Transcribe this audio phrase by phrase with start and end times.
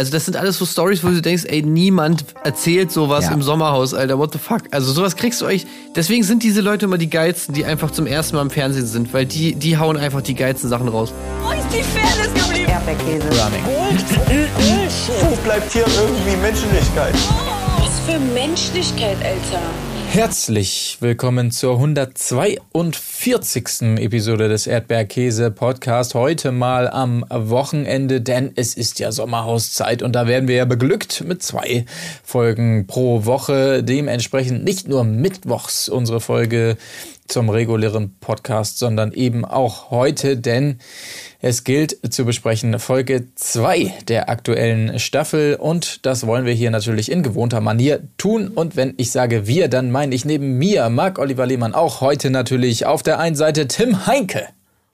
[0.00, 3.32] Also das sind alles so Stories, wo du denkst, ey, niemand erzählt sowas Ja.
[3.32, 4.62] im Sommerhaus, Alter, what the fuck?
[4.70, 5.66] Also sowas kriegst du euch.
[5.94, 9.12] Deswegen sind diese Leute immer die geilsten, die einfach zum ersten Mal im Fernsehen sind,
[9.12, 11.12] weil die, die hauen einfach die geilsten Sachen raus.
[11.44, 12.70] Wo ist die Fairness geblieben?
[12.70, 13.28] Erdbeerkäse.
[15.20, 17.14] Wo bleibt hier irgendwie Menschlichkeit?
[17.78, 19.60] Was für Menschlichkeit, Alter.
[20.12, 24.00] Herzlich willkommen zur 142.
[24.00, 26.16] Episode des Erdbeerkäse Podcast.
[26.16, 31.22] Heute mal am Wochenende, denn es ist ja Sommerhauszeit und da werden wir ja beglückt
[31.24, 31.84] mit zwei
[32.24, 33.84] Folgen pro Woche.
[33.84, 36.76] Dementsprechend nicht nur mittwochs unsere Folge
[37.30, 40.78] zum regulären Podcast, sondern eben auch heute, denn
[41.40, 47.10] es gilt zu besprechen Folge 2 der aktuellen Staffel und das wollen wir hier natürlich
[47.10, 48.48] in gewohnter Manier tun.
[48.48, 52.84] Und wenn ich sage wir, dann meine ich neben mir Marc-Oliver Lehmann auch heute natürlich
[52.84, 54.46] auf der einen Seite Tim Heinke.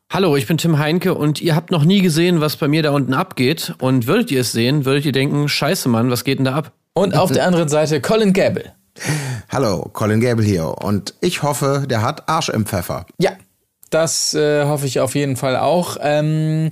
[0.08, 2.92] Hallo, ich bin Tim Heinke und ihr habt noch nie gesehen, was bei mir da
[2.92, 3.74] unten abgeht.
[3.78, 6.72] Und würdet ihr es sehen, würdet ihr denken, scheiße Mann, was geht denn da ab?
[6.92, 8.75] Und auf der anderen Seite Colin Gable.
[9.48, 10.66] Hallo, Colin Gable hier.
[10.66, 13.06] Und ich hoffe, der hat Arsch im Pfeffer.
[13.18, 13.32] Ja,
[13.90, 15.96] das äh, hoffe ich auf jeden Fall auch.
[16.00, 16.68] Ähm,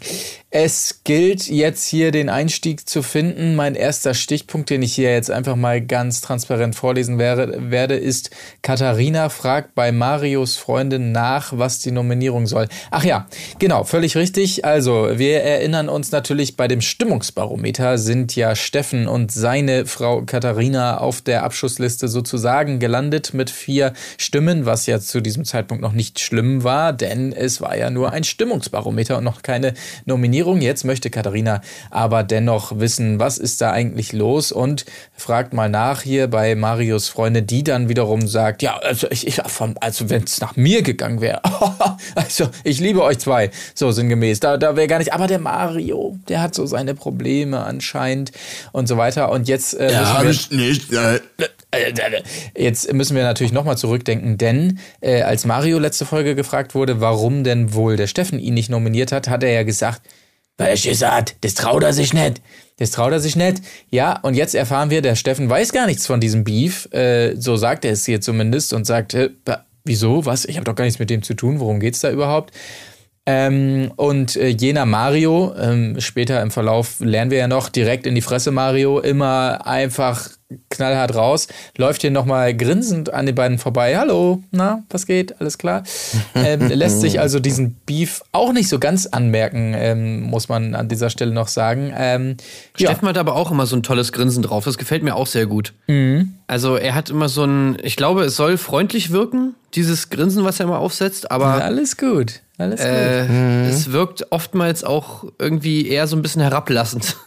[0.56, 3.56] es gilt jetzt hier den Einstieg zu finden.
[3.56, 8.30] Mein erster Stichpunkt, den ich hier jetzt einfach mal ganz transparent vorlesen wäre, werde, ist,
[8.62, 12.68] Katharina fragt bei Marios Freundin nach, was die Nominierung soll.
[12.92, 13.26] Ach ja,
[13.58, 14.64] genau, völlig richtig.
[14.64, 20.98] Also, wir erinnern uns natürlich, bei dem Stimmungsbarometer sind ja Steffen und seine Frau Katharina
[20.98, 26.20] auf der Abschussliste sozusagen gelandet mit vier Stimmen, was ja zu diesem Zeitpunkt noch nicht
[26.20, 29.74] schlimm war, denn es war ja nur ein Stimmungsbarometer und noch keine
[30.06, 30.60] Nominierung.
[30.60, 36.02] Jetzt möchte Katharina aber dennoch wissen, was ist da eigentlich los und fragt mal nach
[36.02, 40.40] hier bei Marios Freunde, die dann wiederum sagt, ja, also ich, ich also wenn es
[40.40, 41.42] nach mir gegangen wäre,
[42.14, 46.18] also ich liebe euch zwei, so sinngemäß, da, da wäre gar nicht, aber der Mario,
[46.28, 48.32] der hat so seine Probleme anscheinend
[48.72, 50.92] und so weiter und jetzt äh, müssen wir, nicht.
[50.92, 51.20] Äh,
[52.56, 57.44] Jetzt müssen wir natürlich nochmal zurückdenken, denn äh, als Mario letzte Folge gefragt wurde, warum
[57.44, 60.02] denn wohl der Steffen ihn nicht nominiert hat, hat er ja gesagt,
[60.56, 62.40] weil ich gesagt, das traut er sich nicht.
[62.78, 63.60] Das traut er sich nicht.
[63.90, 66.88] Ja, und jetzt erfahren wir, der Steffen weiß gar nichts von diesem Beef.
[66.92, 69.30] Äh, so sagt er es hier zumindest und sagt, äh,
[69.84, 70.44] wieso, was?
[70.44, 71.60] Ich habe doch gar nichts mit dem zu tun.
[71.60, 72.52] Worum geht's da überhaupt?
[73.26, 78.14] Ähm, und äh, jener Mario, ähm, später im Verlauf lernen wir ja noch, direkt in
[78.14, 80.28] die Fresse Mario, immer einfach
[80.70, 83.96] knallhart raus, läuft hier nochmal grinsend an den beiden vorbei.
[83.98, 85.40] Hallo, na, was geht?
[85.40, 85.84] Alles klar?
[86.34, 90.88] Ähm, lässt sich also diesen Beef auch nicht so ganz anmerken, ähm, muss man an
[90.88, 91.92] dieser Stelle noch sagen.
[91.96, 92.36] Ähm,
[92.76, 94.64] ja, Steffen hat aber auch immer so ein tolles Grinsen drauf.
[94.64, 95.72] Das gefällt mir auch sehr gut.
[96.46, 100.60] Also er hat immer so ein, ich glaube, es soll freundlich wirken, dieses Grinsen, was
[100.60, 102.40] er immer aufsetzt, aber alles gut.
[102.58, 102.88] Alles gut.
[102.88, 107.16] äh, es wirkt oftmals auch irgendwie eher so ein bisschen herablassend.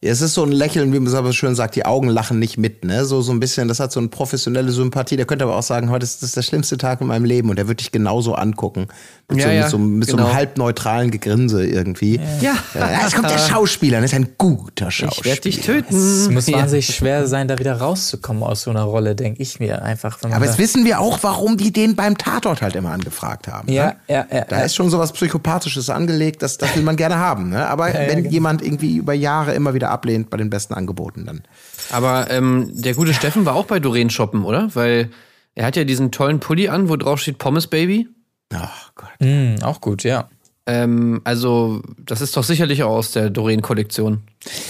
[0.00, 2.56] Es ist so ein Lächeln, wie man es aber schön sagt, die Augen lachen nicht
[2.56, 3.04] mit, ne?
[3.04, 5.16] So, so ein bisschen, das hat so eine professionelle Sympathie.
[5.16, 7.56] Der könnte aber auch sagen, heute ist das der schlimmste Tag in meinem Leben und
[7.58, 8.86] der wird dich genauso angucken.
[9.28, 10.28] Mit, Ja, so, ja, mit, so, mit so genau.
[10.28, 12.20] einem halbneutralen Gegrinse irgendwie.
[12.40, 12.54] Ja.
[12.74, 15.18] Ja, jetzt kommt der Schauspieler, das ist ein guter Schauspieler.
[15.18, 15.96] Ich werde dich töten.
[15.96, 16.58] es muss Ja.
[16.58, 20.16] wahnsinnig schwer sein, da wieder rauszukommen aus so einer Rolle, denke ich mir einfach.
[20.22, 23.68] Aber da- jetzt wissen wir auch, warum die den beim Tatort halt immer angefragt haben.
[23.72, 23.96] Ja, ne?
[24.06, 24.64] ja, ja, Da ja.
[24.64, 27.50] ist schon sowas Psychopathisches angelegt, das, das will man gerne haben.
[27.50, 27.66] Ne?
[27.68, 28.30] Aber wenn genau.
[28.30, 31.42] jemand irgendwie über Jahre immer wieder ablehnt bei den besten Angeboten, dann.
[31.90, 34.74] Aber ähm, der gute Steffen war auch bei Doreen shoppen, oder?
[34.74, 35.10] Weil
[35.54, 38.08] er hat ja diesen tollen Pulli an, wo drauf steht Pommes Baby.
[38.52, 39.10] Ach Gott.
[39.20, 40.28] Hm, auch gut, ja.
[40.66, 44.22] Ähm, also, das ist doch sicherlich auch aus der Doreen-Kollektion.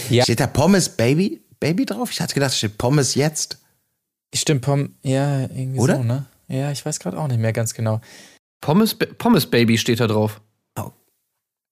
[0.09, 0.23] Ja.
[0.23, 2.11] Steht da Pommes Baby, Baby drauf?
[2.11, 3.59] Ich hatte gedacht, es steht Pommes jetzt.
[4.33, 5.97] Stimmt, Pom ja, irgendwie Oder?
[5.97, 6.25] so, ne?
[6.47, 8.01] Ja, ich weiß gerade auch nicht mehr ganz genau.
[8.61, 10.41] Pommes, Pommes Baby steht da drauf.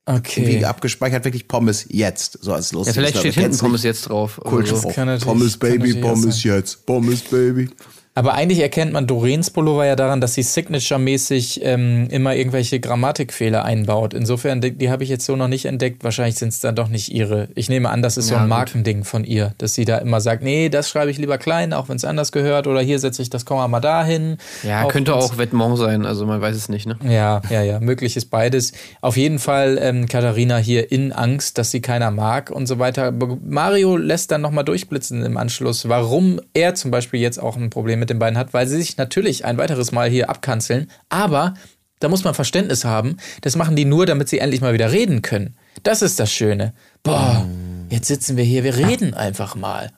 [0.10, 0.48] Okay.
[0.48, 2.40] Wie abgespeichert wirklich Pommes jetzt.
[2.42, 2.88] So als los.
[2.88, 4.40] Ja, vielleicht steht hinten Pommes jetzt drauf.
[4.42, 4.68] Kult.
[4.68, 4.90] so.
[5.26, 6.86] Pommes Baby, Pommes jetzt.
[6.86, 7.70] Pommes Baby.
[8.18, 13.64] Aber eigentlich erkennt man Doreens Pullover ja daran, dass sie Signature-mäßig ähm, immer irgendwelche Grammatikfehler
[13.64, 14.16] einbaut.
[14.16, 16.04] Insofern, die, die habe ich jetzt so noch nicht entdeckt.
[16.04, 17.50] Wahrscheinlich sind es dann doch nicht ihre.
[17.54, 18.58] Ich nehme an, das ist so Ja, ein gut.
[18.58, 21.90] Markending von ihr, dass sie da immer sagt, nee, das schreibe ich lieber klein, auch
[21.90, 22.66] wenn es anders gehört.
[22.66, 24.38] Oder hier setze ich das Komma mal dahin.
[24.64, 26.98] Ja, könnte wenn's- auch Vetements sein, also man weiß es nicht, ne?
[27.08, 28.72] Ja, ja, ja, möglich ist beides.
[29.02, 33.14] Auf jeden Fall ähm, Katharina hier in Angst, dass sie keiner mag und so weiter.
[33.46, 38.00] Mario lässt dann nochmal durchblitzen im Anschluss, warum er zum Beispiel jetzt auch ein Problem
[38.00, 41.54] mit den beiden hat, weil sie sich natürlich ein weiteres Mal hier abkanzeln, aber
[42.00, 43.18] da muss man Verständnis haben.
[43.42, 45.56] Das machen die nur, damit sie endlich mal wieder reden können.
[45.84, 46.74] Das ist das Schöne.
[47.04, 47.46] Boah,
[47.90, 49.92] jetzt sitzen wir hier, wir reden einfach mal.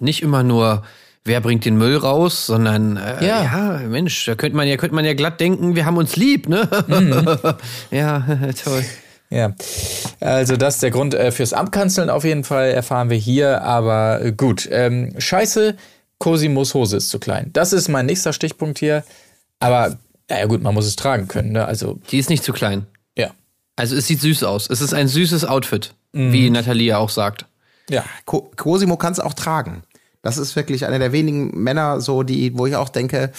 [0.00, 0.82] Nicht immer nur,
[1.24, 3.42] wer bringt den Müll raus, sondern äh, Ja.
[3.42, 3.80] ja.
[3.88, 6.68] Mensch, da könnte man ja könnte man ja glatt denken, wir haben uns lieb, ne?
[6.86, 7.38] Mhm.
[7.96, 8.24] ja,
[8.64, 8.84] toll.
[9.32, 9.52] Ja,
[10.18, 14.20] also das ist der Grund äh, fürs Abkanzeln auf jeden Fall, erfahren wir hier, aber
[14.24, 14.68] äh, gut.
[14.72, 15.76] Ähm, scheiße,
[16.20, 17.50] Cosimos Hose ist zu klein.
[17.52, 19.02] Das ist mein nächster Stichpunkt hier,
[19.58, 19.98] aber
[20.30, 21.64] ja gut, man muss es tragen können, ne?
[21.64, 22.86] also Die ist nicht zu klein.
[23.16, 23.30] ja.
[23.76, 24.68] Also es sieht süß aus.
[24.68, 27.46] Es ist ein süßes Outfit, wie Nathalie ja auch sagt.
[27.88, 29.82] Ja, Co Cosimo kann es auch tragen.
[30.22, 33.32] Das ist wirklich einer der wenigen Männer, so die, wo ich auch denke,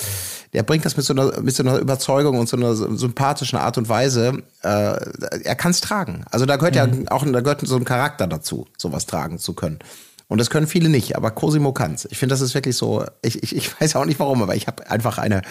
[0.53, 3.77] der bringt das mit so einer, mit so einer Überzeugung und so einer sympathischen Art
[3.77, 4.41] und Weise.
[4.63, 4.95] Äh,
[5.43, 6.25] er kann es tragen.
[6.31, 9.77] Also da gehört ja auch, da gehört so ein Charakter dazu, sowas tragen zu können.
[10.31, 12.07] Und das können viele nicht, aber Cosimo kann's.
[12.09, 13.03] Ich finde, das ist wirklich so.
[13.21, 15.41] Ich, ich, ich weiß auch nicht warum, aber ich habe einfach eine,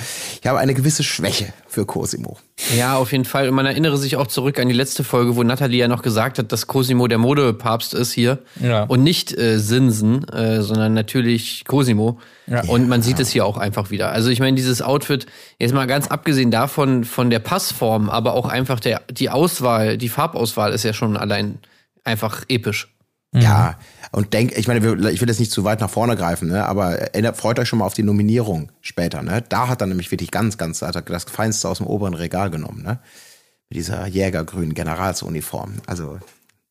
[0.40, 2.38] ich habe eine gewisse Schwäche für Cosimo.
[2.78, 3.50] Ja, auf jeden Fall.
[3.50, 6.38] Und man erinnere sich auch zurück an die letzte Folge, wo Nathalie ja noch gesagt
[6.38, 8.38] hat, dass Cosimo der Modepapst ist hier.
[8.58, 8.84] Ja.
[8.84, 12.18] Und nicht äh, Sinsen, äh, sondern natürlich Cosimo.
[12.66, 14.10] Und man sieht es hier auch einfach wieder.
[14.12, 15.26] Also ich meine, dieses Outfit,
[15.58, 20.08] jetzt mal ganz abgesehen davon, von der Passform, aber auch einfach der, die Auswahl, die
[20.08, 21.58] Farbauswahl ist ja schon allein
[22.02, 22.88] einfach episch.
[23.32, 23.78] Ja,
[24.10, 24.80] und denk, ich meine,
[25.10, 26.66] ich will jetzt nicht zu weit nach vorne greifen, ne?
[26.66, 26.98] aber
[27.34, 29.22] freut euch schon mal auf die Nominierung später.
[29.22, 29.44] Ne?
[29.48, 32.50] Da hat er nämlich wirklich ganz, ganz, hat er das Feinste aus dem oberen Regal
[32.50, 32.82] genommen.
[32.82, 32.98] Ne?
[33.68, 35.74] Mit dieser jägergrünen Generalsuniform.
[35.86, 36.18] Also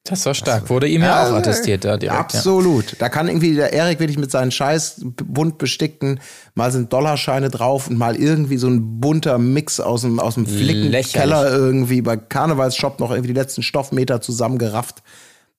[0.03, 0.69] das war stark.
[0.69, 2.19] Wurde ihm ja auch attestiert da direkt.
[2.19, 2.95] Absolut.
[2.99, 6.19] Da kann irgendwie der Erik wirklich mit seinen scheiß bunt bestickten,
[6.55, 10.47] mal sind Dollarscheine drauf und mal irgendwie so ein bunter Mix aus dem, aus dem
[10.47, 15.03] Flickenkeller irgendwie bei Karnevalsshop noch irgendwie die letzten Stoffmeter zusammengerafft.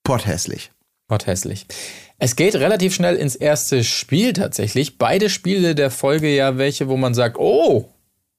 [0.03, 0.73] Potthässlich.
[1.11, 1.67] Gott hässlich.
[2.21, 4.97] Es geht relativ schnell ins erste Spiel tatsächlich.
[4.97, 7.89] Beide Spiele der Folge ja welche, wo man sagt, oh,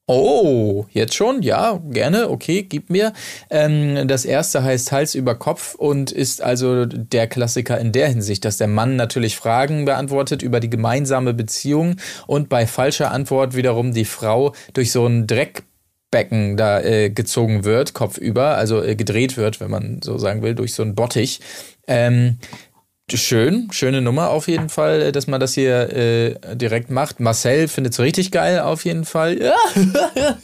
[0.08, 1.42] oh, jetzt schon?
[1.42, 3.12] Ja, gerne, okay, gib mir.
[3.50, 8.46] Ähm, das erste heißt Hals über Kopf und ist also der Klassiker in der Hinsicht,
[8.46, 13.94] dass der Mann natürlich Fragen beantwortet über die gemeinsame Beziehung und bei falscher Antwort wiederum
[13.94, 15.64] die Frau durch so einen Dreck
[16.12, 20.54] Becken da äh, gezogen wird, kopfüber, also äh, gedreht wird, wenn man so sagen will,
[20.54, 21.40] durch so einen Bottich.
[21.92, 22.38] Ähm,
[23.14, 27.20] schön, schöne Nummer auf jeden Fall, äh, dass man das hier äh, direkt macht.
[27.20, 29.42] Marcel findet es richtig geil auf jeden Fall.
[29.42, 29.56] Ja.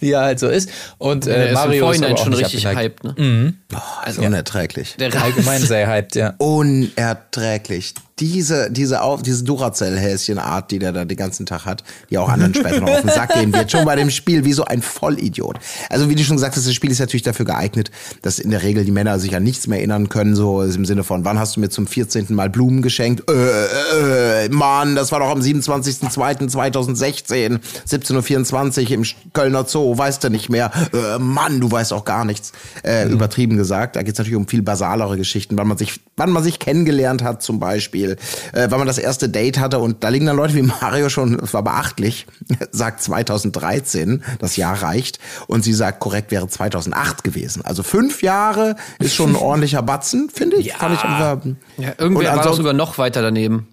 [0.00, 0.70] Wie er halt so ist.
[0.96, 3.54] Und äh, ist im Mario ist auch schon nicht richtig hyped, ne?
[4.02, 4.96] Also unerträglich.
[4.98, 6.34] Der Allgemein sehr hyped, ja.
[6.38, 7.94] Unerträglich.
[8.20, 12.54] Diese, diese, auf, diese Duracell-Häschen-Art, die der da den ganzen Tag hat, die auch anderen
[12.54, 15.58] später noch auf den Sack gehen wird, schon bei dem Spiel wie so ein Vollidiot.
[15.90, 17.90] Also wie du schon gesagt hast, das Spiel ist natürlich dafür geeignet,
[18.22, 21.04] dass in der Regel die Männer sich an nichts mehr erinnern können, so im Sinne
[21.04, 22.26] von, wann hast du mir zum 14.
[22.30, 23.30] Mal Blumen geschenkt?
[23.30, 30.30] Äh, äh, Mann, das war doch am 27.02.2016, 17.24 Uhr im Kölner Zoo, weißt du
[30.30, 30.72] nicht mehr.
[30.92, 32.52] Äh, Mann, du weißt auch gar nichts.
[32.82, 36.30] Äh, Übertrieben gesagt, da geht es natürlich um viel basalere Geschichten, wann man sich, wann
[36.30, 40.08] man sich kennengelernt hat zum Beispiel, äh, wann man das erste Date hatte und da
[40.08, 42.26] liegen dann Leute wie Mario schon, es war beachtlich,
[42.70, 47.64] sagt 2013, das Jahr reicht und sie sagt korrekt wäre 2008 gewesen.
[47.64, 50.72] Also fünf Jahre ist schon ein ordentlicher Batzen, finde ich.
[50.74, 53.68] Fand ich irgendwie, Ja, irgendwer war sogar noch weiter daneben.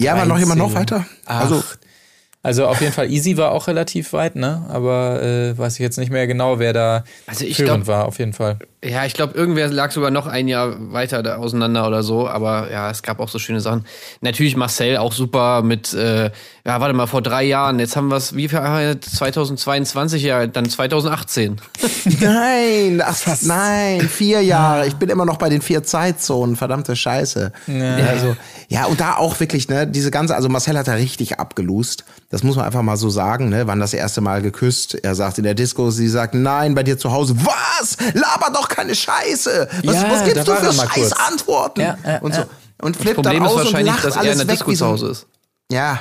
[0.00, 0.80] ja, war noch jemand noch 13.
[0.80, 1.06] weiter?
[1.26, 1.62] Ach, Also
[2.42, 4.64] Also auf jeden Fall Easy war auch relativ weit, ne?
[4.70, 8.04] Aber äh, weiß ich jetzt nicht mehr genau, wer da Also ich führend glaub- war,
[8.06, 8.58] auf jeden Fall.
[8.82, 12.70] Ja, ich glaube, irgendwer lag sogar noch ein Jahr weiter da auseinander oder so, aber
[12.70, 13.84] ja, es gab auch so schöne Sachen.
[14.22, 16.30] Natürlich Marcel auch super mit, äh,
[16.64, 20.46] ja, warte mal, vor drei Jahren, jetzt haben wir es, wie viel, ah, 2022, ja,
[20.46, 21.60] dann 2018.
[22.20, 24.86] Nein, ach, nein, vier Jahre.
[24.86, 27.52] Ich bin immer noch bei den vier Zeitzonen, verdammte Scheiße.
[27.66, 27.96] Ja.
[28.06, 28.36] Also,
[28.68, 32.04] ja, und da auch wirklich, ne, diese ganze, also Marcel hat da richtig abgelust.
[32.30, 34.94] Das muss man einfach mal so sagen, ne, wann das erste Mal geküsst.
[34.94, 37.34] Er sagt in der Disco, sie sagt, nein, bei dir zu Hause.
[37.44, 37.96] Was?
[38.14, 39.68] Laber doch keine Scheiße.
[39.84, 41.12] Was, Ja, was gibst du für er mal scheiß kurz.
[41.12, 41.80] Antworten?
[41.80, 42.44] Ja, ja, und so.
[42.80, 44.54] Und flippt Problem dann ist aus und wahrscheinlich, lacht dass er in alles der weg
[44.54, 45.26] Disco wie zu so ist.
[45.72, 46.00] ja.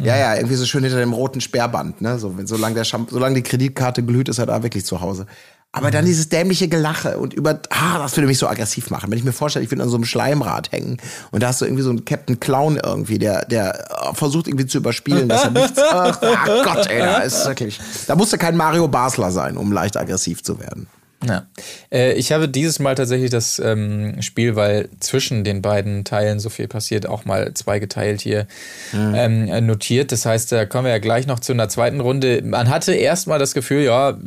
[0.00, 2.18] ja, ja, irgendwie so schön hinter dem roten Sperrband, ne?
[2.18, 5.26] So, wenn, solange, der Scham solange die Kreditkarte glüht, ist er da wirklich zu Hause.
[5.72, 9.08] Aber dann dieses dämliche Gelache und über, ah, das würde mich so aggressiv machen.
[9.10, 10.96] Wenn ich mir vorstelle, ich würde an so einem Schleimrad hängen
[11.30, 14.78] und da hast du irgendwie so einen Captain Clown irgendwie, der, der versucht irgendwie zu
[14.78, 18.88] überspielen, dass er nichts, ach, ach Gott, ey, da ist wirklich, da musste kein Mario
[18.88, 20.88] Basler sein, um leicht aggressiv zu werden.
[21.26, 21.46] Ja.
[21.92, 26.48] Äh, ich habe dieses Mal tatsächlich das ähm, Spiel, weil zwischen den beiden Teilen so
[26.48, 28.46] viel passiert, auch mal zweigeteilt hier
[28.94, 30.12] ähm, äh, notiert.
[30.12, 32.42] Das heißt, da kommen wir ja gleich noch zu einer zweiten Runde.
[32.42, 34.18] Man hatte erstmal das Gefühl, ja,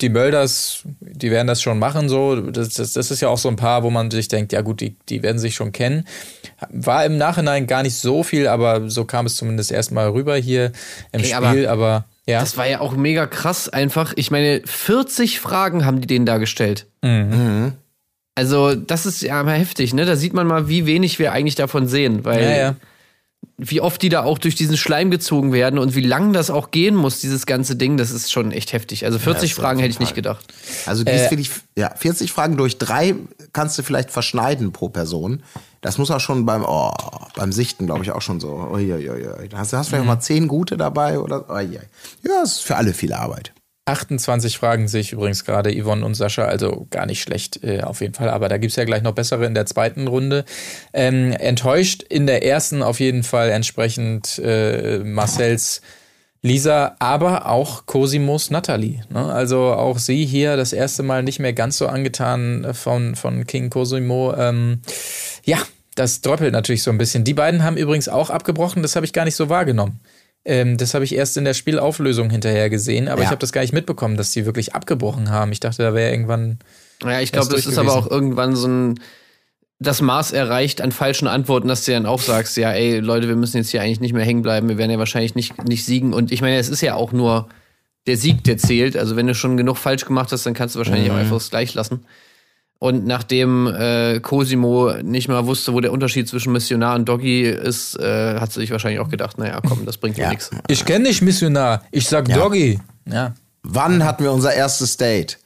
[0.00, 2.36] die Mölders, die werden das schon machen, so.
[2.36, 4.80] Das, das, das ist ja auch so ein paar, wo man sich denkt, ja gut,
[4.80, 6.04] die, die werden sich schon kennen.
[6.70, 10.72] War im Nachhinein gar nicht so viel, aber so kam es zumindest erstmal rüber hier
[11.12, 12.40] im aber Spiel, aber, ja.
[12.40, 14.12] Das war ja auch mega krass einfach.
[14.16, 16.86] Ich meine, 40 Fragen haben die denen da gestellt.
[18.34, 20.04] Also, das ist ja mal heftig, ne?
[20.04, 22.74] Da sieht man mal, wie wenig wir eigentlich davon sehen, weil ja, ja.
[23.60, 26.70] Wie oft die da auch durch diesen Schleim gezogen werden und wie lang das auch
[26.70, 29.04] gehen muss, dieses ganze Ding, das ist schon echt heftig.
[29.04, 30.46] Also 40 Ja, Fragen hätte ich nicht gedacht.
[30.86, 33.16] Also du gehst wirklich, ja, 40 Fragen durch drei
[33.52, 35.42] kannst du vielleicht verschneiden pro Person.
[35.80, 36.92] Das muss auch schon beim, oh,
[37.34, 38.68] beim Sichten, glaube ich, auch schon so.
[38.72, 39.48] Uiuiui.
[39.52, 41.50] Hast, hast du vielleicht mal zehn gute dabei oder?
[41.50, 41.80] Uiui.
[42.22, 43.52] Ja, es ist für alle viel Arbeit.
[43.88, 48.00] 28 Fragen sehe ich übrigens gerade Yvonne und Sascha, also gar nicht schlecht äh, auf
[48.00, 48.28] jeden Fall.
[48.28, 50.44] Aber da gibt es ja gleich noch bessere in der zweiten Runde.
[50.92, 55.80] Ähm, enttäuscht in der ersten auf jeden Fall entsprechend äh, Marcells
[56.42, 59.02] Lisa, aber auch Cosimos Natalie.
[59.10, 59.24] Ne?
[59.24, 63.70] Also auch sie hier das erste Mal nicht mehr ganz so angetan von, von King
[63.70, 64.34] Cosimo.
[64.36, 64.82] Ähm,
[65.44, 65.58] ja,
[65.96, 67.24] das dröppelt natürlich so ein bisschen.
[67.24, 69.98] Die beiden haben übrigens auch abgebrochen, das habe ich gar nicht so wahrgenommen.
[70.44, 73.24] Ähm, das habe ich erst in der Spielauflösung hinterher gesehen, aber Ja.
[73.26, 75.52] ich habe das gar nicht mitbekommen, dass die wirklich abgebrochen haben.
[75.52, 76.58] Ich dachte, da wäre irgendwann.
[77.02, 79.00] Ja, ich glaube, das ist aber auch irgendwann so ein
[79.80, 83.36] das Maß erreicht an falschen Antworten, dass du dann auch sagst, ja, ey, Leute, wir
[83.36, 86.12] müssen jetzt hier eigentlich nicht mehr hängen bleiben, wir werden ja wahrscheinlich nicht, nicht siegen.
[86.12, 87.48] Und ich meine, es ist ja auch nur
[88.08, 88.96] der Sieg, der zählt.
[88.96, 91.50] Also wenn du schon genug falsch gemacht hast, dann kannst du wahrscheinlich auch einfach es
[91.50, 92.04] gleich lassen.
[92.80, 97.98] Und nachdem äh, Cosimo nicht mal wusste, wo der Unterschied zwischen Missionar und Doggy ist,
[97.98, 100.30] äh, hat sie sich wahrscheinlich auch gedacht, naja, komm, das bringt mir Ja.
[100.30, 100.50] nichts.
[100.68, 102.78] Ich kenne nicht Missionar, ich sag Doggy.
[103.10, 103.34] Ja.
[103.64, 105.38] Wann hatten wir unser erstes Date?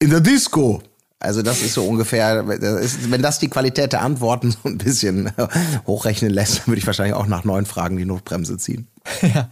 [0.00, 0.82] In der Disco.
[1.20, 4.76] Also das ist so ungefähr, das ist, wenn das die Qualität der Antworten so ein
[4.78, 5.30] bisschen
[5.86, 8.88] hochrechnen lässt, dann würde ich wahrscheinlich auch nach neun Fragen die Notbremse ziehen.
[9.22, 9.50] Ja.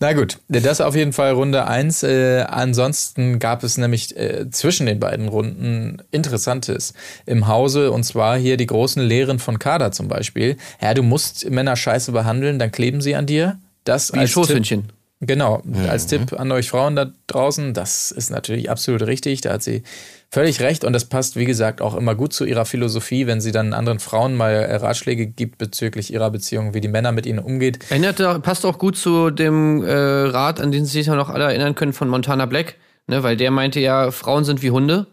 [0.00, 2.02] Na gut, das auf jeden Fall Runde 1.
[2.02, 6.94] Äh, ansonsten gab es nämlich äh, zwischen den beiden Runden Interessantes
[7.26, 10.56] im Hause und zwar hier die großen Lehren von Kader zum Beispiel.
[10.80, 13.58] Ja, du musst Männer scheiße behandeln, dann kleben sie an dir.
[13.84, 14.92] Das Wie als Tipp, Schoßhündchen.
[15.20, 19.62] Genau, als Tipp an euch Frauen da draußen, das ist natürlich absolut richtig, da hat
[19.62, 19.84] sie
[20.32, 23.52] völlig recht und das passt, wie gesagt, auch immer gut zu ihrer Philosophie, wenn sie
[23.52, 27.38] dann anderen Frauen mal äh, Ratschläge gibt bezüglich ihrer Beziehung, wie die Männer mit ihnen
[27.38, 27.84] umgeht.
[27.90, 31.44] Erinnert, passt auch gut zu dem äh, Rat, an den Sie sich ja noch alle
[31.44, 35.06] erinnern können von Montana Black, ne, weil der meinte ja, Frauen sind wie Hunde.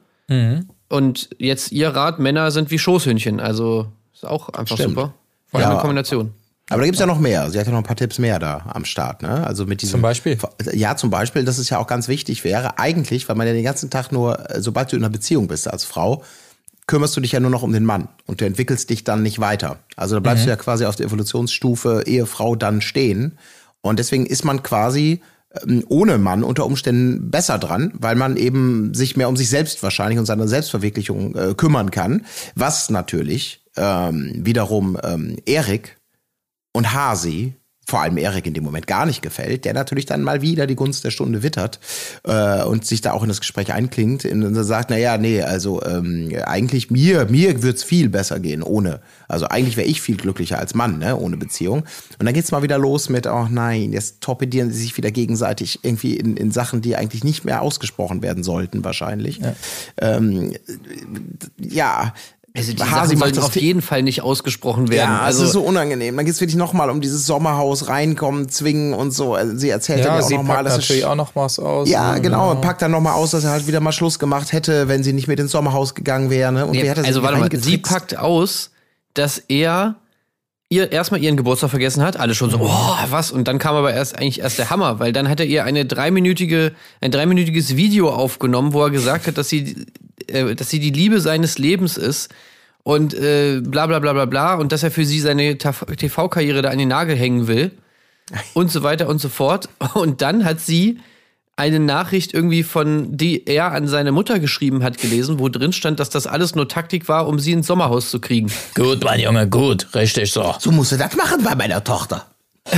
[0.90, 3.40] Und jetzt Ihr Rat, Männer sind wie Schoßhündchen.
[3.40, 4.96] Also ist auch einfach Stimmt.
[4.96, 5.14] super.
[5.48, 5.72] Vor allem Ja.
[5.74, 6.34] eine Kombination.
[6.70, 7.50] Aber da gibt's ja noch mehr.
[7.50, 9.46] Sie hat ja noch ein paar Tipps mehr da am Start, ne?
[9.46, 9.94] Also mit diesem.
[9.94, 10.38] Zum Beispiel?
[10.74, 13.64] Ja, zum Beispiel, das ist ja auch ganz wichtig wäre, eigentlich, weil man ja den
[13.64, 16.24] ganzen Tag nur, äh, sobald du in einer Beziehung bist als Frau,
[16.86, 19.40] kümmerst du dich ja nur noch um den Mann und du entwickelst dich dann nicht
[19.40, 19.78] weiter.
[19.96, 23.38] Also da bleibst du ja quasi auf der Evolutionsstufe Ehefrau dann stehen.
[23.82, 25.22] Und deswegen ist man quasi
[25.68, 29.82] ähm, ohne Mann unter Umständen besser dran, weil man eben sich mehr um sich selbst
[29.84, 32.26] wahrscheinlich und seine Selbstverwirklichung äh, kümmern kann.
[32.56, 35.99] Was natürlich ähm, wiederum ähm, Erik
[36.80, 37.56] und Hasi,
[37.86, 40.76] vor allem Erik in dem Moment gar nicht gefällt, der natürlich dann mal wieder die
[40.76, 41.82] Gunst der Stunde wittert
[42.24, 45.84] äh, und sich da auch in das Gespräch einklingt und dann sagt, naja, nee, also
[45.84, 50.58] ähm, eigentlich mir, mir wird's viel besser gehen ohne, also eigentlich wäre ich viel glücklicher
[50.58, 51.80] als Mann, ne, ohne Beziehung.
[52.18, 55.80] Und dann geht's mal wieder los mit, oh nein, jetzt torpedieren sie sich wieder gegenseitig
[55.84, 59.40] irgendwie in, in Sachen, die eigentlich nicht mehr ausgesprochen werden sollten, wahrscheinlich.
[59.40, 59.56] Ja,
[59.98, 60.54] ähm,
[61.60, 62.14] ja
[62.56, 65.10] Also die Hasi Sachen sollten auf jeden Fall nicht ausgesprochen werden.
[65.12, 66.18] ja, also es ist so unangenehm.
[66.18, 69.36] Dann geht's wirklich nochmal um dieses Sommerhaus reinkommen, zwingen und so.
[69.36, 71.88] Also Sie erzählt dann Ja, ja auch nochmal, dass natürlich es, auch noch was aus.
[71.90, 72.22] ja, ne?
[72.22, 75.04] genau, und packt dann nochmal aus, dass er halt wieder mal Schluss gemacht hätte, wenn
[75.04, 76.52] sie nicht mit ins Sommerhaus gegangen wäre.
[76.52, 76.66] Ne?
[76.66, 78.72] Und Nee, wer hat das also warte mal, sie packt aus,
[79.14, 79.96] dass er
[80.72, 82.18] ihr erstmal ihren Geburtstag vergessen hat.
[82.18, 83.32] Alle schon so, oh, was?
[83.32, 85.86] Und dann kam aber erst eigentlich erst der Hammer, weil dann hat er ihr eine
[85.86, 89.88] dreiminütige, ein dreiminütiges Video aufgenommen, wo er gesagt hat, dass sie,
[90.34, 92.30] äh, dass sie die Liebe seines Lebens ist
[92.84, 96.70] und äh, bla bla bla bla bla und dass er für sie seine TV-Karriere da
[96.70, 97.72] an den Nagel hängen will
[98.54, 99.70] und so weiter und so fort.
[99.94, 101.00] Und dann hat sie
[101.56, 106.00] eine Nachricht irgendwie von, die er an seine Mutter geschrieben hat, gelesen, wo drin stand,
[106.00, 108.50] dass das alles nur Taktik war, um sie ins Sommerhaus zu kriegen.
[108.76, 110.56] Gut, mein Junge, gut, richtig so.
[110.60, 112.26] So musst du das machen bei meiner Tochter.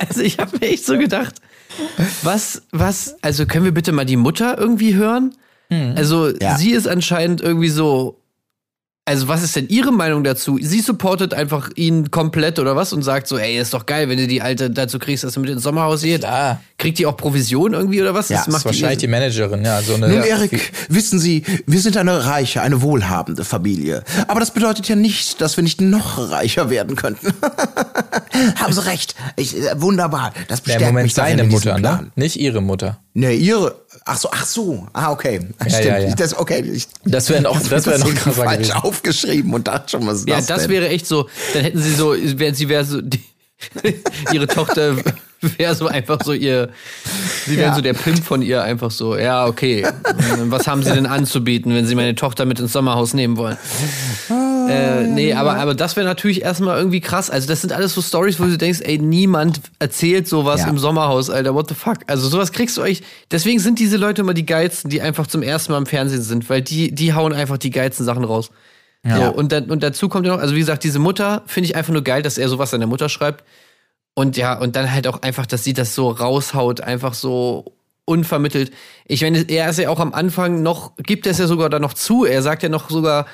[0.00, 1.36] Also ich habe mir echt so gedacht,
[2.24, 5.36] was, was, also können wir bitte mal die Mutter irgendwie hören?
[5.70, 6.56] Also Ja.
[6.56, 8.20] sie ist anscheinend irgendwie so,
[9.08, 10.58] also was ist denn ihre Meinung dazu?
[10.60, 14.18] Sie supportet einfach ihn komplett oder was und sagt so, ey, ist doch geil, wenn
[14.18, 16.22] du die Alte dazu kriegst, dass du mit ins Sommerhaus geht.
[16.22, 16.60] Klar.
[16.76, 18.28] Kriegt die auch Provision irgendwie oder was?
[18.30, 19.80] Ja, Das ist wahrscheinlich die die Managerin, ja.
[19.80, 20.24] So eine, Nun, ja.
[20.24, 24.02] Erik, wissen Sie, wir sind eine reiche, eine wohlhabende Familie.
[24.26, 27.28] Aber das bedeutet ja nicht, dass wir nicht noch reicher werden könnten.
[28.56, 29.14] Haben Sie recht.
[29.36, 30.32] Ich, äh, wunderbar.
[30.48, 32.04] Das Der bestärkt Moment mich seine Mutter, Plan.
[32.06, 32.10] ne?
[32.16, 32.98] Nicht ihre Mutter.
[33.14, 33.76] Ne, ihre.
[34.08, 34.86] Ach so, ach so.
[34.92, 35.40] Ah, okay.
[35.68, 36.14] Ja, ja, ja.
[36.14, 36.60] Das, okay.
[36.60, 38.72] Ich, Das wäre noch, das wäre noch krasser falsch gewesen.
[38.74, 40.70] aufgeschrieben und dachte schon, was ist Ja, das das denn?
[40.70, 43.20] wäre echt so, dann hätten sie so, wär, sie wäre so, die,
[44.32, 44.94] ihre Tochter
[45.40, 46.68] wäre so einfach so ihr,
[47.46, 47.74] sie wäre Ja.
[47.74, 49.84] so der Pimp von ihr einfach so, ja, okay,
[50.44, 53.56] was haben sie denn anzubieten, wenn sie meine Tochter mit ins Sommerhaus nehmen wollen?
[54.68, 57.30] Äh, nee, aber, aber das wäre natürlich erstmal irgendwie krass.
[57.30, 60.68] Also, das sind alles so Stories, wo du denkst, ey, niemand erzählt sowas Ja.
[60.68, 61.98] im Sommerhaus, Alter, what the fuck.
[62.06, 63.02] Also, sowas kriegst du euch.
[63.30, 66.48] Deswegen sind diese Leute immer die geilsten, die einfach zum ersten Mal im Fernsehen sind,
[66.50, 68.50] weil die, die hauen einfach die geilsten Sachen raus.
[69.08, 71.76] So, und, dann, und dazu kommt ja noch, also wie gesagt, diese Mutter finde ich
[71.76, 73.44] einfach nur geil, dass er sowas seiner Mutter schreibt.
[74.14, 78.72] Und ja, und dann halt auch einfach, dass sie das so raushaut, einfach so unvermittelt.
[79.06, 81.92] Ich meine, er ist ja auch am Anfang noch, gibt es ja sogar da noch
[81.94, 82.24] zu.
[82.24, 83.26] Er sagt ja noch sogar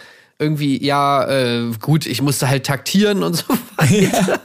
[0.42, 3.44] irgendwie, ja, äh, gut, ich musste halt taktieren und so
[3.76, 4.40] weiter.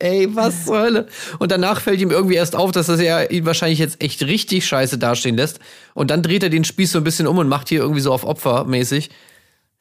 [0.00, 1.08] Ey, was zur Hölle?
[1.40, 4.64] Und danach fällt ihm irgendwie erst auf, dass das ja ihn wahrscheinlich jetzt echt richtig
[4.64, 5.58] scheiße dastehen lässt.
[5.92, 8.12] Und dann dreht er den Spieß so ein bisschen um und macht hier irgendwie so
[8.12, 9.10] auf Opfer mäßig.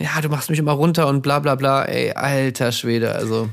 [0.01, 1.85] Ja, du machst mich immer runter und bla bla bla.
[1.85, 3.49] Ey, alter Schwede, also.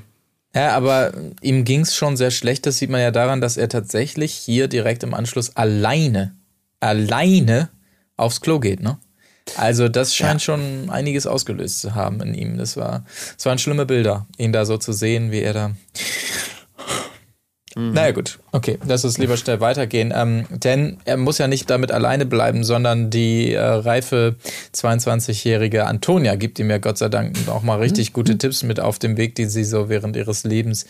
[0.54, 1.12] Ja, aber
[1.42, 2.64] ihm ging's schon sehr schlecht.
[2.64, 6.34] Das sieht man ja daran, dass er tatsächlich hier direkt im Anschluss alleine,
[6.80, 7.68] alleine
[8.16, 8.98] aufs Klo geht, ne?
[9.56, 12.56] Also das scheint schon einiges ausgelöst zu haben in ihm.
[12.56, 13.04] Das war,
[13.36, 15.70] das waren schlimme Bilder, ihn da so zu sehen, wie er da.
[17.76, 20.12] Naja gut, okay, lass uns lieber schnell weitergehen.
[20.14, 24.36] Ähm, denn er muss ja nicht damit alleine bleiben, sondern die äh, reife
[24.72, 29.00] 22-jährige Antonia gibt ihm ja Gott sei Dank auch mal richtig gute Tipps mit auf
[29.00, 30.86] dem Weg, die sie so während ihres Lebens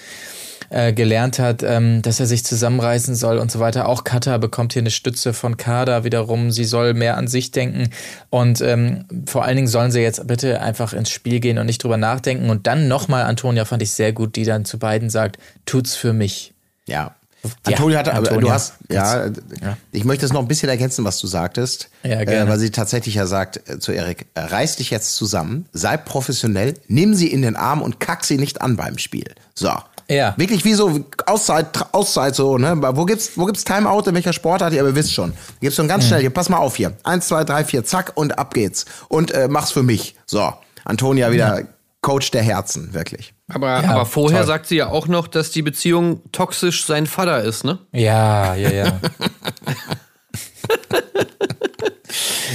[0.71, 3.88] äh, gelernt hat, ähm, dass er sich zusammenreißen soll und so weiter.
[3.88, 6.50] Auch Kata bekommt hier eine Stütze von Kada wiederum.
[6.50, 7.90] Sie soll mehr an sich denken
[8.30, 11.83] und ähm, vor allen Dingen sollen sie jetzt bitte einfach ins Spiel gehen und nicht
[11.83, 12.50] drüber nachdenken.
[12.50, 16.12] Und dann nochmal Antonia fand ich sehr gut, die dann zu beiden sagt, tut's für
[16.12, 16.52] mich.
[16.87, 17.14] Ja.
[17.44, 18.54] Ja, Antonio hatte, aber du Antonia.
[18.54, 19.76] hast, ja, Ja.
[19.92, 21.90] ich möchte es noch ein bisschen ergänzen, was du sagtest.
[22.02, 22.50] Ja, Äh, gerne.
[22.50, 26.73] weil sie tatsächlich ja sagt äh, zu Erik, äh, reiß dich jetzt zusammen, sei professionell,
[26.88, 29.26] nimm sie in den Arm und kack sie nicht an beim Spiel.
[29.54, 29.71] So.
[30.08, 30.34] Ja.
[30.37, 32.76] Wirklich wie so Auszeit, Auszeit so, ne?
[32.94, 34.73] Wo gibt's, wo gibt's Timeout, in welcher Sportart?
[34.73, 35.32] Ihr wisst schon.
[35.61, 36.92] Gibt's so ganz schnell, hier, pass mal auf hier.
[37.04, 38.84] Eins, zwei, drei, vier, zack und ab geht's.
[39.08, 40.14] Und äh, mach's für mich.
[40.26, 40.52] So.
[40.84, 41.62] Antonia wieder
[42.02, 43.32] Coach der Herzen, wirklich.
[43.49, 44.46] Aber, Ja, aber vorher toll.
[44.46, 47.78] sagt sie ja auch noch, dass die Beziehung toxisch sein Vater ist, ne?
[47.92, 49.00] Ja, ja, ja.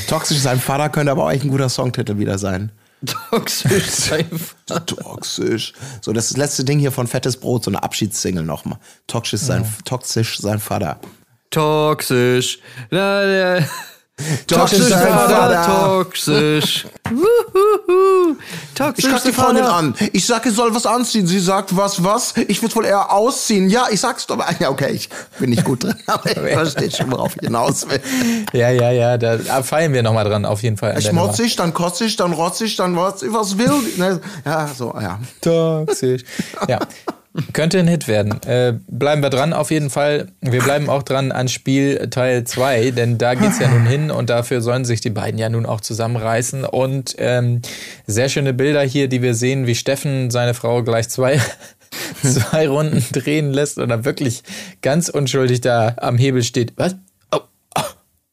[0.08, 2.72] Toxisch sein Vater könnte aber auch echt ein guter Songtitel wieder sein.
[3.06, 4.86] Toxisch sein Vater.
[5.04, 5.74] Toxisch.
[6.02, 8.80] So, das ist das letzte Ding hier von Fettes Brot, so eine Abschiedssingle nochmal.
[9.08, 11.00] Toxisch sein, toxisch sein Vater.
[11.50, 12.60] Toxisch.
[12.90, 13.66] La, la.
[14.48, 16.04] Toxisch sein Vater.
[16.04, 16.88] Toxisch.
[18.76, 19.96] Toxisch Ich kacke die Freundin an.
[20.14, 21.28] Ich sag, ich soll was anziehen.
[21.28, 22.34] Sie sagt, was, was?
[22.48, 23.70] Ich würde wohl eher ausziehen.
[23.70, 24.38] Ja, ich sag's doch.
[24.60, 28.02] Ja, okay, ich bin nicht gut drin, aber ich verstehe schon, worauf ich hinaus will.
[28.54, 30.94] Ja, ja, ja, da feiern wir nochmal dran, auf jeden Fall.
[30.94, 31.02] Nummer.
[31.02, 33.72] Schmutzig, dann kotzig, dann rotzig, dann was, was will.
[33.98, 34.20] Ne?
[34.46, 35.20] Ja, so, ja.
[35.42, 36.24] Toxisch.
[36.68, 36.80] Ja.
[37.54, 38.42] Könnte ein Hit werden.
[38.44, 40.30] Äh, bleiben wir dran auf jeden Fall.
[40.42, 44.32] Wir bleiben auch dran an Spiel Teil 2, denn da geht's ja nun hin und
[44.32, 46.66] dafür sollen sich die beiden ja nun auch zusammenreißen.
[46.66, 47.62] Und ähm,
[48.08, 51.40] sehr schöne Bilder hier, die wir sehen, wie Steffen seine Frau gleich zwei,
[52.24, 54.42] zwei Runden drehen lässt und er wirklich
[54.82, 56.74] ganz unschuldig da am Hebel steht.
[56.78, 56.96] Was?
[57.32, 57.42] Oh,
[57.76, 57.84] oh,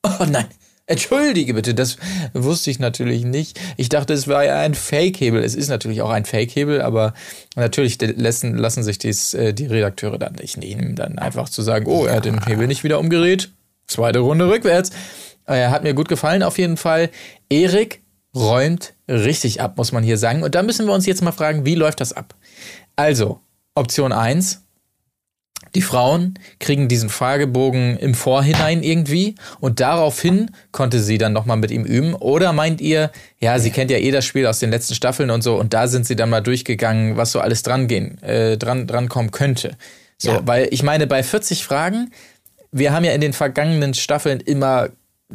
[0.04, 0.46] oh nein.
[0.88, 1.96] Entschuldige bitte, das
[2.32, 3.58] wusste ich natürlich nicht.
[3.76, 5.42] Ich dachte, es war ja ein Fake-Hebel.
[5.42, 7.12] Es ist natürlich auch ein Fake-Hebel, aber
[7.56, 11.86] natürlich lassen, lassen sich dies, äh, die Redakteure dann nicht nehmen, dann einfach zu sagen,
[11.86, 13.50] oh, er hat den Hebel nicht wieder umgedreht.
[13.88, 14.90] Zweite Runde rückwärts.
[15.44, 17.10] Er hat mir gut gefallen auf jeden Fall.
[17.48, 18.00] Erik
[18.34, 20.44] räumt richtig ab, muss man hier sagen.
[20.44, 22.34] Und da müssen wir uns jetzt mal fragen, wie läuft das ab?
[22.94, 23.40] Also,
[23.74, 24.65] Option 1,
[25.76, 31.70] die Frauen kriegen diesen Fragebogen im Vorhinein irgendwie und daraufhin konnte sie dann nochmal mit
[31.70, 32.14] ihm üben.
[32.14, 33.10] Oder meint ihr,
[33.40, 35.86] ja, sie kennt ja eh das Spiel aus den letzten Staffeln und so und da
[35.86, 39.76] sind sie dann mal durchgegangen, was so alles dran gehen, äh, dran, dran kommen könnte.
[40.16, 40.40] So, Ja.
[40.46, 42.10] weil ich meine, bei 40 Fragen,
[42.72, 44.88] wir haben ja in den vergangenen Staffeln immer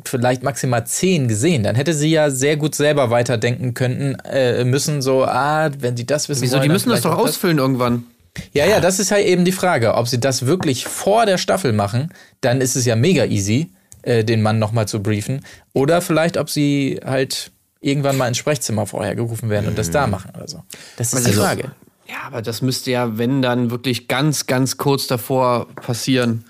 [0.06, 5.02] vielleicht maximal 10 gesehen, dann hätte sie ja sehr gut selber weiterdenken können, äh, müssen,
[5.04, 6.54] so, ah, wenn sie das wissen Wieso?
[6.54, 8.06] wollen, Die müssen das doch ausfüllen irgendwann.
[8.54, 9.96] Ja, ja, das ist halt eben die Frage.
[9.96, 13.72] Ob sie das wirklich vor der Staffel machen, dann ist es ja mega easy,
[14.04, 15.46] äh, den Mann nochmal zu briefen.
[15.74, 20.08] Oder vielleicht, ob sie halt irgendwann mal ins Sprechzimmer vorher gerufen werden und das da
[20.08, 20.64] machen oder so.
[20.98, 21.72] Das ist die Also- Frage.
[22.08, 26.44] Ja, aber das müsste ja, wenn dann wirklich ganz, ganz kurz davor passieren.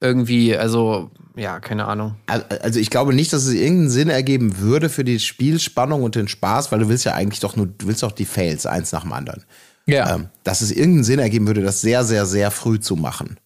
[0.00, 2.16] Irgendwie, also, ja, keine Ahnung.
[2.26, 6.14] Al- Also ich glaube nicht, dass es irgendeinen Sinn ergeben würde für die Spielspannung und
[6.14, 8.92] den Spaß, weil du willst ja eigentlich doch nur, du willst doch die Fails eins
[8.92, 9.44] nach dem anderen.
[9.88, 10.14] Ja.
[10.14, 13.38] Ähm, dass es irgendeinen Sinn ergeben würde, das sehr, sehr, sehr früh zu machen.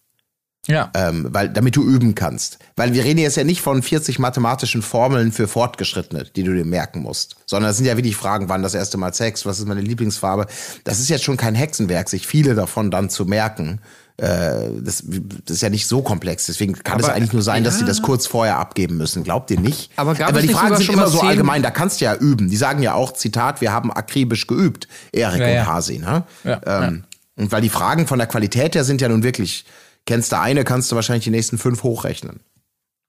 [0.67, 0.91] Ja.
[0.93, 2.57] Ähm, weil, damit du üben kannst.
[2.77, 6.63] Weil wir reden jetzt ja nicht von 40 mathematischen Formeln für Fortgeschrittene, die du dir
[6.63, 7.35] merken musst.
[7.45, 10.47] Sondern es sind ja wirklich Fragen, wann das erste Mal Sex, was ist meine Lieblingsfarbe.
[10.85, 13.81] Das ist jetzt schon kein Hexenwerk, sich viele davon dann zu merken.
[14.15, 15.03] Äh, das,
[15.45, 16.45] das ist ja nicht so komplex.
[16.45, 17.79] Deswegen kann Aber, es eigentlich nur sein, dass ja.
[17.79, 19.23] sie das kurz vorher abgeben müssen.
[19.23, 19.91] Glaubt ihr nicht?
[19.97, 22.49] Aber gab es die Fragen sind immer so allgemein, da kannst du ja üben.
[22.49, 25.65] Die sagen ja auch, Zitat, wir haben akribisch geübt, Erik Ja, und ja.
[25.65, 25.97] Hasi.
[25.97, 26.23] Ne?
[26.43, 27.03] Ja, ähm,
[27.35, 29.65] Und weil die Fragen von der Qualität her sind ja nun wirklich,
[30.05, 32.41] kennst du eine, kannst du wahrscheinlich die nächsten fünf hochrechnen.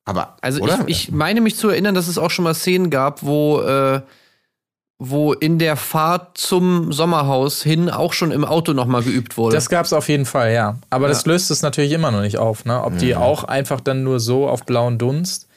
[0.04, 0.84] Aber, Also oder?
[0.86, 4.02] ich, ich meine mich zu erinnern, dass es auch schon mal Szenen gab, wo, äh,
[4.98, 9.56] wo in der Fahrt zum Sommerhaus hin auch schon im Auto nochmal geübt wurde.
[9.56, 10.78] Das gab es auf jeden Fall, ja.
[10.90, 12.82] Aber das löst es natürlich immer noch nicht auf, ne?
[12.82, 15.48] Ob die auch einfach dann nur so auf blauen Dunst.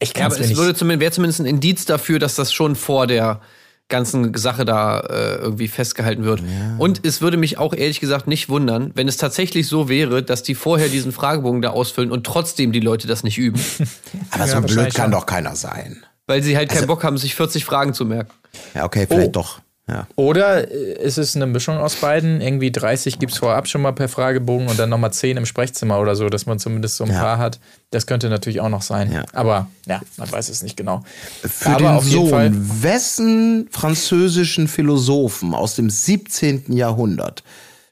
[0.00, 2.74] Ich ja, kann aber es würde zumindest, wäre zumindest ein Indiz dafür, dass das schon
[2.74, 3.40] vor der
[3.88, 6.42] ganzen Sache da äh, irgendwie festgehalten wird.
[6.78, 10.42] Und es würde mich auch ehrlich gesagt nicht wundern, wenn es tatsächlich so wäre, dass
[10.42, 13.60] die vorher diesen Fragebogen da ausfüllen und trotzdem die Leute das nicht üben.
[14.30, 16.04] aber so Ja, blöd kann doch keiner sein.
[16.26, 18.30] weil sie halt Also keinen Bock haben, sich 40 Fragen zu merken.
[18.74, 19.32] Ja, okay, vielleicht Oh.
[19.32, 19.60] doch.
[19.88, 20.06] Ja.
[20.14, 22.40] Oder äh, ist es eine Mischung aus beiden?
[22.40, 25.98] Irgendwie 30 gibt es vorab schon mal per Fragebogen und dann nochmal 10 im Sprechzimmer
[25.98, 27.20] oder so, dass man zumindest so ein Ja.
[27.20, 27.58] paar hat.
[27.90, 29.10] Das könnte natürlich auch noch sein.
[29.12, 29.24] Ja.
[29.32, 31.02] Aber ja, man weiß es nicht genau.
[31.42, 36.72] Für Aber den auf jeden Fall- wessen französischen Philosophen aus dem 17.
[36.76, 37.42] Jahrhundert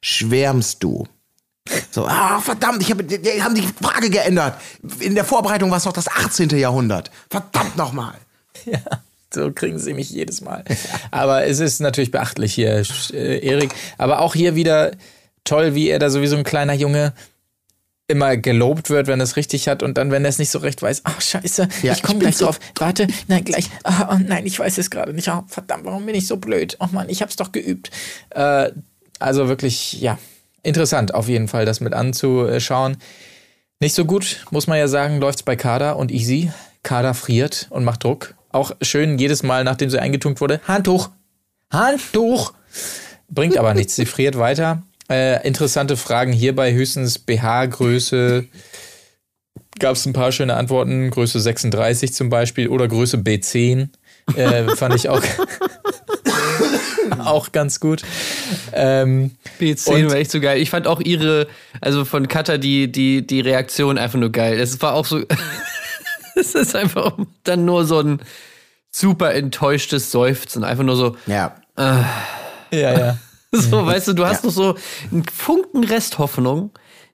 [0.01, 1.07] schwärmst du?
[1.91, 4.55] So, ah, verdammt, ich hab, die, haben die Frage geändert.
[5.01, 6.51] In der Vorbereitung war es doch das 18.
[6.51, 7.11] Jahrhundert.
[7.29, 8.15] Verdammt nochmal.
[9.33, 10.65] So kriegen sie mich jedes Mal.
[11.11, 13.71] Aber es ist natürlich beachtlich hier, äh, Erik.
[13.99, 14.93] Aber auch hier wieder
[15.45, 17.13] toll, wie er da sowieso ein kleiner Junge
[18.09, 20.59] immer gelobt wird, wenn er es richtig hat und dann, wenn er es nicht so
[20.59, 22.59] recht weiß, ach scheiße, Ja, ich komme gleich so- drauf.
[22.77, 23.71] Warte, nein, gleich.
[23.85, 25.29] Ah, oh, nein, ich weiß es gerade nicht.
[25.29, 26.77] Oh, verdammt, warum bin ich so blöd?
[26.81, 27.93] Oh Mann, ich hab's doch geübt.
[28.31, 28.71] Äh,
[29.21, 30.19] also wirklich, ja,
[30.65, 32.97] interessant auf jeden Fall, das mit anzuschauen.
[33.79, 36.51] Nicht so gut, muss man ja sagen, läuft's bei Kader und Easy.
[36.83, 38.35] Kader friert und macht Druck.
[38.51, 41.11] Auch schön jedes Mal, nachdem sie eingetunkt wurde, Handtuch,
[41.73, 42.53] Handtuch.
[43.29, 44.83] Bringt aber nichts, sie friert weiter.
[45.09, 48.47] Äh, interessante Fragen hierbei, höchstens BH-Größe.
[49.79, 53.89] Gab es ein paar schöne Antworten, Größe 36 zum Beispiel oder Größe B10.
[54.37, 55.23] Äh, fand ich auch,
[57.25, 58.03] auch ganz gut.
[58.73, 60.61] Ähm, B10 Und- war echt so geil.
[60.61, 61.47] Ich fand auch ihre,
[61.81, 64.59] also von Katha die, die, die Reaktion einfach nur geil.
[64.61, 65.21] Es war auch so,
[66.41, 68.21] es ist einfach dann nur so ein
[68.91, 70.65] super enttäuschtes Seufzen.
[70.65, 71.55] Einfach nur so, Ja.
[71.79, 71.99] ja,
[72.73, 73.19] ja.
[73.53, 74.77] so, weißt du, du hast noch so
[75.11, 76.71] einen Funken Resthoffnung,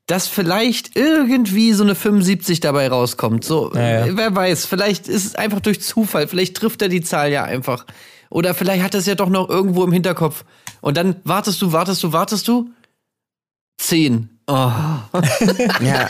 [0.06, 3.44] dass vielleicht irgendwie so eine 75 dabei rauskommt.
[3.44, 4.16] So, Ja, ja.
[4.16, 7.86] wer weiß, vielleicht ist es einfach durch Zufall, vielleicht trifft er die Zahl ja einfach.
[8.30, 10.44] Oder vielleicht hat er es ja doch noch irgendwo im Hinterkopf.
[10.80, 12.70] Und dann wartest du, wartest du, wartest du.
[13.78, 14.35] Zehn.
[14.48, 14.70] Oh.
[15.80, 16.08] ja.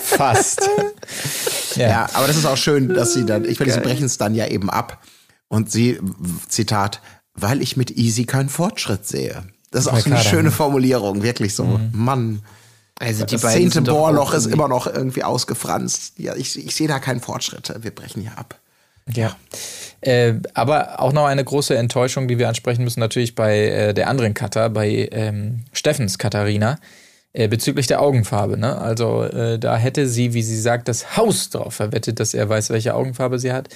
[0.00, 0.68] Fast.
[1.76, 4.34] Ja, aber das ist auch schön, dass sie dann, ich meine, sie brechen es dann
[4.34, 5.02] ja eben ab.
[5.48, 6.00] Und sie,
[6.48, 7.00] Zitat,
[7.34, 9.44] weil ich mit Easy keinen Fortschritt sehe.
[9.70, 11.80] Das ist auch so eine schöne Formulierung, wirklich so.
[11.92, 12.42] Mann.
[12.98, 16.18] Also die Das zehnte Bohrloch ist immer noch irgendwie ausgefranst.
[16.18, 17.72] Ja, ich, ich sehe da keinen Fortschritt.
[17.80, 18.60] Wir brechen hier ab.
[19.12, 19.36] Ja.
[20.00, 24.08] Äh, aber auch noch eine große Enttäuschung, die wir ansprechen müssen, natürlich bei äh, der
[24.08, 26.78] anderen Cutter, bei ähm, Steffens Katharina,
[27.32, 28.58] äh, bezüglich der Augenfarbe.
[28.58, 28.76] Ne?
[28.78, 32.70] Also äh, da hätte sie, wie sie sagt, das Haus drauf verwettet, dass er weiß,
[32.70, 33.68] welche Augenfarbe sie hat.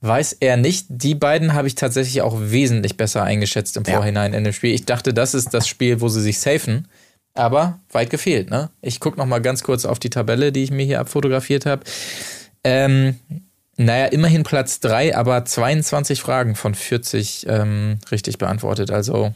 [0.00, 0.86] Weiß er nicht.
[0.88, 3.94] Die beiden habe ich tatsächlich auch wesentlich besser eingeschätzt im Ja.
[3.94, 4.74] Vorhinein in dem Spiel.
[4.74, 6.86] Ich dachte, das ist das Spiel, wo sie sich safen.
[7.34, 8.70] Aber weit gefehlt, ne?
[8.80, 11.82] Ich gucke noch mal ganz kurz auf die Tabelle, die ich mir hier abfotografiert habe.
[12.64, 13.16] Ähm,
[13.76, 18.90] naja, immerhin Platz 3, aber 22 Fragen von 40 ähm, richtig beantwortet.
[18.90, 19.32] Also,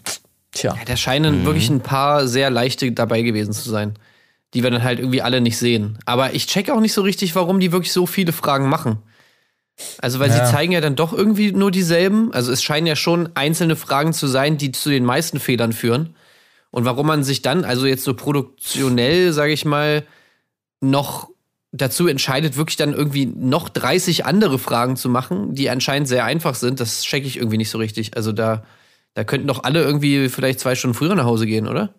[0.53, 0.75] tja.
[0.79, 3.95] Ja, da scheinen wirklich ein paar sehr leichte dabei gewesen zu sein,
[4.55, 5.99] die wir dann halt irgendwie alle nicht sehen.
[6.05, 8.99] Aber ich check auch nicht so richtig, warum die wirklich so viele Fragen machen.
[9.99, 10.45] Also, weil Ja.
[10.47, 12.33] sie zeigen ja dann doch irgendwie nur dieselben.
[12.33, 16.15] Also, es scheinen ja schon einzelne Fragen zu sein, die zu den meisten Fehlern führen.
[16.71, 20.05] Und warum man sich dann, also jetzt so produktionell, sage ich mal,
[20.81, 21.29] noch
[21.73, 26.55] dazu entscheidet, wirklich dann irgendwie noch 30 andere Fragen zu machen, die anscheinend sehr einfach
[26.55, 28.15] sind, das check ich irgendwie nicht so richtig.
[28.17, 28.65] Also da,
[29.15, 31.95] da könnten doch alle irgendwie vielleicht zwei Stunden früher nach Hause gehen, oder?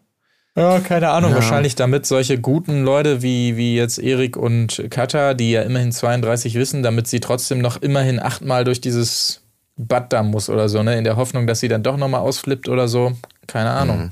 [0.55, 1.33] Ja, keine Ahnung.
[1.33, 6.53] Wahrscheinlich damit solche guten Leute wie, wie jetzt Erik und Katha, die ja immerhin 32
[6.55, 9.41] wissen, damit sie trotzdem noch immerhin achtmal durch dieses
[9.77, 10.95] Bad da muss oder so, ne?
[10.97, 13.13] In der Hoffnung, dass sie dann doch nochmal ausflippt oder so.
[13.47, 14.09] Keine Ahnung.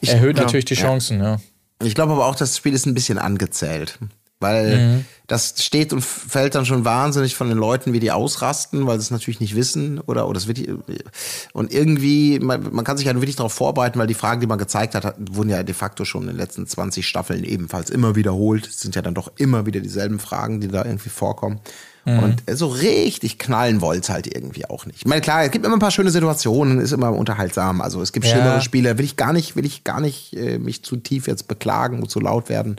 [0.00, 0.80] Ich- Erhöht ja, natürlich die ja.
[0.80, 1.36] Chancen, ja.
[1.82, 3.98] Ich glaube aber auch, das Spiel ist ein bisschen angezählt.
[4.40, 5.04] Weil mhm.
[5.26, 9.04] das steht und fällt dann schon wahnsinnig von den Leuten, wie die ausrasten, weil sie
[9.04, 10.58] es natürlich nicht wissen oder, oder es wird,
[11.52, 14.58] und irgendwie, man, man kann sich ja wirklich darauf vorbereiten, weil die Fragen, die man
[14.58, 18.66] gezeigt hat, wurden ja de facto schon in den letzten 20 Staffeln ebenfalls immer wiederholt.
[18.66, 21.60] Es sind ja dann doch immer wieder dieselben Fragen, die da irgendwie vorkommen.
[22.04, 22.18] Mhm.
[22.18, 24.98] Und so richtig knallen wollt's halt irgendwie auch nicht.
[24.98, 27.80] Ich meine, klar, es gibt immer ein paar schöne Situationen, ist immer unterhaltsam.
[27.80, 28.32] Also es gibt ja.
[28.32, 31.48] schlimmere Spiele, will ich gar nicht, will ich gar nicht äh, mich zu tief jetzt
[31.48, 32.76] beklagen und zu laut werden.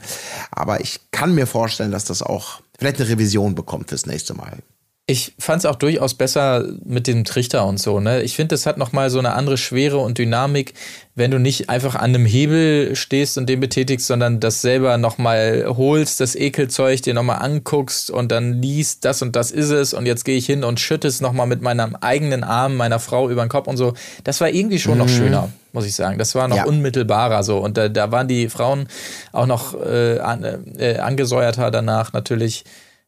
[0.52, 4.60] Aber ich kann mir vorstellen, dass das auch vielleicht eine Revision bekommt fürs nächste Mal.
[5.08, 8.00] Ich fand es auch durchaus besser mit dem Trichter und so.
[8.00, 8.24] Ne?
[8.24, 10.74] Ich finde, das hat nochmal so eine andere Schwere und Dynamik,
[11.14, 15.66] wenn du nicht einfach an einem Hebel stehst und den betätigst, sondern das selber nochmal
[15.78, 20.08] holst, das Ekelzeug dir nochmal anguckst und dann liest, das und das ist es und
[20.08, 23.46] jetzt gehe ich hin und schütte es nochmal mit meinem eigenen Arm meiner Frau über
[23.46, 23.94] den Kopf und so.
[24.24, 24.98] Das war irgendwie schon mhm.
[24.98, 26.18] noch schöner, muss ich sagen.
[26.18, 26.66] Das war noch ja.
[26.66, 27.60] unmittelbarer so.
[27.60, 28.88] Und da, da waren die Frauen
[29.34, 30.44] auch noch äh, an,
[30.80, 32.64] äh, angesäuerter danach natürlich.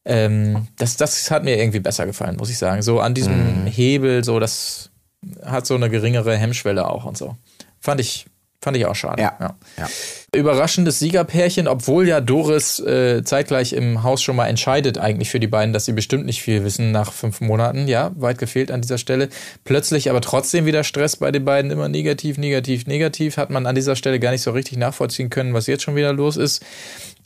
[0.10, 2.82] Ähm, das, das hat mir irgendwie besser gefallen, muss ich sagen.
[2.82, 3.68] So an diesem mhm.
[3.68, 4.90] Hebel, so das
[5.44, 7.36] hat so eine geringere Hemmschwelle auch und so.
[7.82, 8.26] Fand ich,
[8.62, 9.22] fand ich auch schade.
[9.22, 9.36] Ja.
[9.38, 9.56] ja.
[9.78, 9.88] ja.
[10.34, 15.48] Überraschendes Siegerpärchen, obwohl ja Doris äh, zeitgleich im Haus schon mal entscheidet, eigentlich für die
[15.48, 17.90] beiden, dass sie bestimmt nicht viel wissen nach fünf Monaten.
[17.90, 19.28] Ja, weit gefehlt an dieser Stelle.
[19.66, 23.36] Plötzlich aber trotzdem wieder Stress bei den beiden, immer negativ, negativ, negativ.
[23.36, 26.14] Hat man an dieser Stelle gar nicht so richtig nachvollziehen können, was jetzt schon wieder
[26.14, 26.64] los ist.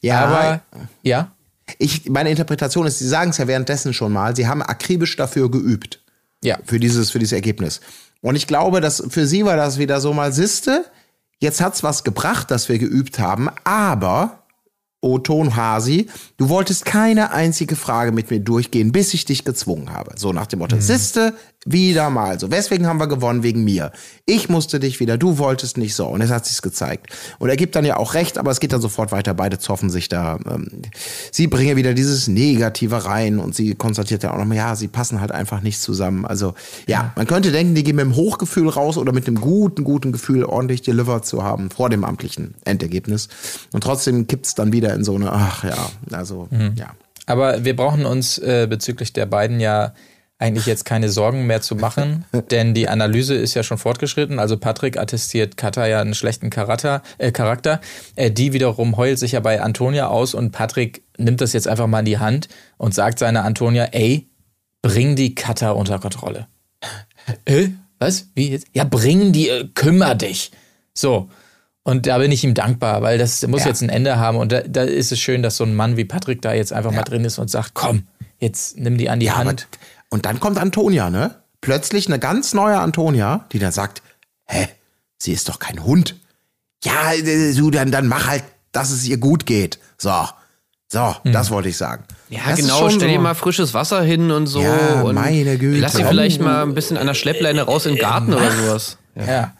[0.02, 0.26] Ja.
[0.26, 0.62] Aber,
[1.04, 1.32] ja.
[1.78, 5.50] Ich, meine Interpretation ist, Sie sagen es ja währenddessen schon mal, Sie haben akribisch dafür
[5.50, 6.02] geübt.
[6.44, 6.58] Ja.
[6.66, 7.82] Für dieses, für dieses Ergebnis.
[8.22, 10.86] Und ich glaube, dass für Sie war das wieder so mal, Siste,
[11.40, 14.42] jetzt hat's was gebracht, dass wir geübt haben, aber
[15.02, 16.08] O Ton Hasi,
[16.38, 20.14] du wolltest keine einzige Frage mit mir durchgehen, bis ich dich gezwungen habe.
[20.16, 20.82] So nach dem Motto, mhm.
[20.82, 21.34] Siste,
[21.65, 22.50] wieder mal so.
[22.50, 23.43] Weswegen haben wir gewonnen?
[23.43, 23.91] Wegen mir.
[24.26, 26.08] Ich musste dich wieder, du wolltest nicht so.
[26.08, 27.08] Und es hat sich's gezeigt.
[27.38, 29.36] Und er gibt dann ja auch recht, aber es geht dann sofort weiter.
[29.36, 30.39] Beide zoffen sich da.
[30.50, 30.82] Ähm,
[31.32, 35.21] sie bringen wieder dieses Negative rein und sie konstatiert ja auch nochmal, ja, sie passen
[35.21, 36.26] halt einfach nicht zusammen.
[36.26, 36.56] Also,
[36.88, 40.12] ja, man könnte denken, die gehen mit dem Hochgefühl raus oder mit einem guten, guten
[40.12, 43.30] Gefühl ordentlich delivered zu haben vor dem amtlichen Endergebnis.
[43.71, 45.78] Und trotzdem kippt's dann wieder in so eine, ach ja,
[46.12, 46.74] also, mhm.
[46.76, 46.88] ja.
[47.28, 49.93] Aber wir brauchen uns äh, bezüglich der beiden ja
[50.42, 54.40] eigentlich jetzt keine Sorgen mehr zu machen, denn die Analyse ist ja schon fortgeschritten.
[54.40, 57.02] Also Patrick attestiert Kata ja einen schlechten Charakter.
[57.18, 57.80] Äh, Charakter.
[58.16, 61.88] Äh, die wiederum heult sich ja bei Antonia aus und Patrick nimmt das jetzt einfach
[61.88, 64.28] mal in die Hand und sagt seiner Antonia, ey,
[64.82, 66.48] bring die Kata unter Kontrolle.
[67.46, 67.70] Äh?
[68.00, 68.30] Was?
[68.34, 68.66] Wie jetzt?
[68.74, 70.52] Ja, bring die, äh, kümmer dich.
[70.94, 71.30] So.
[71.84, 73.68] Und da bin ich ihm dankbar, weil das muss ja.
[73.68, 74.38] jetzt ein Ende haben.
[74.38, 76.92] Und da, da, ist es schön, dass so ein Mann wie Patrick da jetzt einfach
[76.92, 76.98] ja.
[76.98, 78.08] mal drin ist und sagt, komm,
[78.40, 79.68] jetzt nimm die an die ja, Hand.
[80.12, 81.36] Und dann kommt Antonia, ne?
[81.62, 84.04] Plötzlich eine ganz neue Antonia, die dann sagt,
[84.45, 84.67] hä,
[85.17, 86.15] sie ist doch kein Hund.
[86.84, 89.80] Ja, äh, du, dann, dann mach halt, dass es ihr gut geht.
[89.97, 90.13] So.
[90.91, 91.32] So, hm.
[91.32, 92.04] das wollte ich sagen.
[92.30, 92.89] Ja, das genau.
[92.89, 94.62] Stell dir mal frisches Wasser hin und so.
[94.62, 95.80] Ja, und meine Güte.
[95.80, 98.97] Lass sie vielleicht mal ein bisschen an der Schleppleine raus in den Garten oder sowas.
[99.15, 99.26] Ja.
[99.26, 99.54] ja.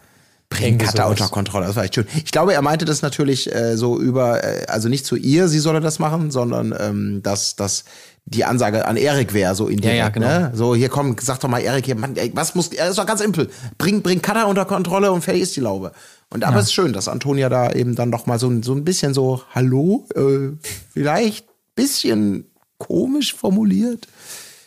[0.52, 2.06] Bring Kata unter Kontrolle, das war echt schön.
[2.14, 5.60] Ich glaube, er meinte das natürlich äh, so über, äh, also nicht zu ihr, sie
[5.60, 7.86] solle das machen, sondern ähm, dass, dass
[8.26, 9.98] die Ansage an Erik wäre, so indirekt.
[9.98, 10.28] Ja, ja, genau.
[10.28, 10.52] ne?
[10.54, 13.06] So, hier komm, sag doch mal Erik, hier, Mann, ey, was muss, er ist doch
[13.06, 13.50] ganz simpel.
[13.78, 15.94] Bring, bring Cutter unter Kontrolle und fertig ist die Laube.
[16.30, 16.60] Und aber ja.
[16.60, 19.42] es ist schön, dass Antonia da eben dann noch mal so, so ein bisschen so,
[19.56, 20.56] hallo, äh,
[20.94, 24.08] vielleicht bisschen komisch formuliert.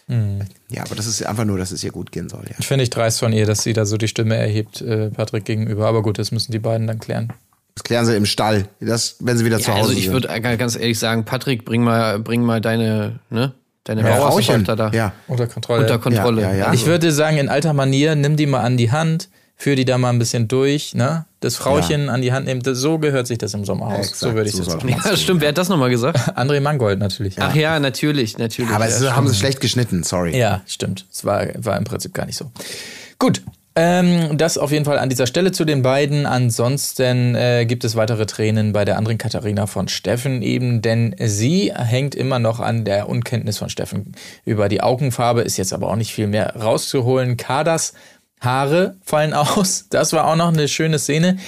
[0.06, 0.42] Mhm.
[0.68, 2.44] Ja, aber das ist einfach nur, dass es ihr gut gehen soll.
[2.44, 2.56] Ja.
[2.58, 5.44] Ich finde ich dreist von ihr, dass sie da so die Stimme erhebt, äh, Patrick
[5.44, 5.86] gegenüber.
[5.86, 7.32] Aber gut, das müssen die beiden dann klären.
[7.74, 9.96] Das klären sie im Stall, das, wenn sie wieder ja, zu Hause sind.
[9.96, 13.52] Also ich würde ganz ehrlich sagen, Patrick, bring mal, bring mal deine, ne?
[13.82, 14.90] Deine ja, Bauerstochter da.
[14.92, 15.12] Ja.
[15.26, 15.82] Unter Kontrolle.
[15.82, 16.40] Unter Kontrolle.
[16.40, 19.76] Ja, ja, ich würde sagen, in alter Manier, nimm die mal an die Hand, führ
[19.76, 21.26] die da mal ein bisschen durch, ne?
[21.40, 23.98] Das Frauchen an die Hand nehmen, so gehört sich das im Sommerhaus.
[23.98, 24.88] Exakt, so würde ich so jetzt sagen.
[24.88, 26.18] Ja, stimmt, wer hat das nochmal gesagt?
[26.36, 27.36] André Mangold natürlich.
[27.38, 28.72] Ach ja, natürlich, natürlich.
[28.72, 30.36] aber es haben sie schlecht geschnitten, sorry.
[30.36, 31.06] Ja, stimmt.
[31.12, 32.50] Es war, war im Prinzip gar nicht so.
[33.18, 33.42] Gut,
[33.76, 36.26] ähm, das auf jeden Fall an dieser Stelle zu den beiden.
[36.26, 41.72] Ansonsten äh, gibt es weitere Tränen bei der anderen Katharina von Steffen eben, denn sie
[41.74, 44.12] hängt immer noch an der Unkenntnis von Steffen
[44.44, 47.36] über die Augenfarbe, ist jetzt aber auch nicht viel mehr rauszuholen.
[47.36, 47.94] Kadas
[48.44, 49.86] Haare fallen aus.
[49.90, 51.38] Das war auch noch eine schöne Szene.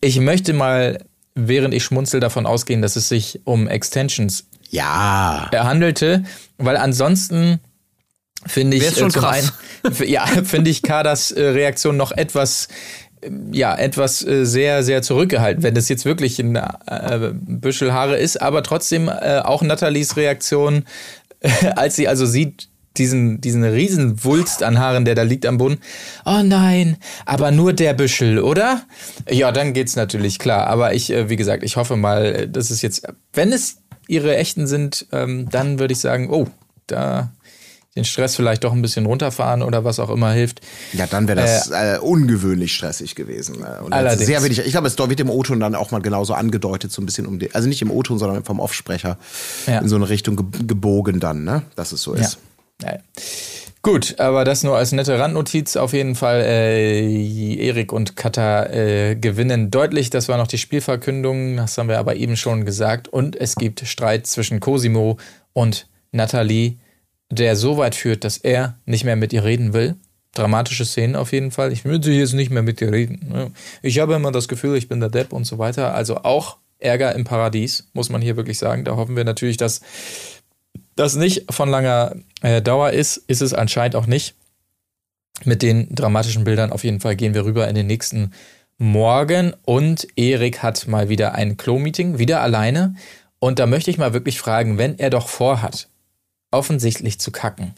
[0.00, 5.50] Ich möchte mal, während ich schmunzel, davon ausgehen, dass es sich um Extensions ja.
[5.52, 6.24] handelte,
[6.58, 7.60] weil ansonsten
[8.46, 9.52] finde ich schon äh, zum krass.
[9.84, 12.68] einen, ja, finde ich Kadas äh, Reaktion noch etwas
[13.20, 18.16] äh, ja, etwas äh, sehr, sehr zurückgehalten, wenn das jetzt wirklich ein äh, Büschel Haare
[18.16, 20.84] ist, aber trotzdem äh, auch Nathalies Reaktion,
[21.76, 25.78] als sie also sieht, diesen, diesen riesen Wulst an Haaren, der da liegt am Boden.
[26.24, 28.82] Oh nein, aber nur der Büschel, oder?
[29.30, 30.66] Ja, dann geht's natürlich klar.
[30.66, 33.02] Aber ich, wie gesagt, ich hoffe mal, dass es jetzt,
[33.32, 33.76] wenn es
[34.08, 36.48] ihre echten sind, ähm, dann würde ich sagen, oh,
[36.86, 37.32] da
[37.94, 40.62] den Stress vielleicht doch ein bisschen runterfahren oder was auch immer hilft.
[40.94, 43.56] Ja, dann wäre das äh, ungewöhnlich stressig gewesen.
[43.62, 44.24] äh, Und Allerdings.
[44.26, 47.06] Sehr wenig, ich glaube, es wird im O-Ton dann auch mal genauso angedeutet, so ein
[47.06, 49.18] bisschen um die, also nicht im O-Ton, sondern vom Offsprecher
[49.66, 49.80] Ja.
[49.80, 51.62] in so eine Richtung ge gebogen dann, ne?
[51.76, 52.32] Dass es so ist.
[52.34, 52.38] Ja,
[52.82, 52.98] ja.
[53.84, 55.76] Gut, aber das nur als nette Randnotiz.
[55.76, 60.08] Auf jeden Fall, äh, Erik und Kata äh, gewinnen deutlich.
[60.08, 61.56] Das war noch die Spielverkündung.
[61.56, 63.08] Das haben wir aber eben schon gesagt.
[63.08, 65.18] Und es gibt Streit zwischen Cosimo
[65.52, 66.76] und Nathalie,
[67.28, 69.96] der so weit führt, dass er nicht mehr mit ihr reden will.
[70.32, 71.72] Dramatische Szenen auf jeden Fall.
[71.72, 73.30] Ich will jetzt nicht mehr mit dir reden.
[73.32, 73.50] ne?
[73.82, 75.92] Ich habe immer das Gefühl, ich bin der Depp und so weiter.
[75.92, 78.84] Also auch Ärger im Paradies, muss man hier wirklich sagen.
[78.84, 79.80] Da hoffen wir natürlich, dass
[80.96, 84.34] das nicht von langer äh, Dauer ist, ist es anscheinend auch nicht.
[85.44, 88.32] Mit den dramatischen Bildern auf jeden Fall gehen wir rüber in den nächsten
[88.78, 92.94] Morgen und Erik hat mal wieder ein Klo-Meeting, wieder alleine.
[93.38, 95.88] Und da möchte ich mal wirklich fragen, wenn er doch vorhat,
[96.50, 97.74] offensichtlich zu kacken,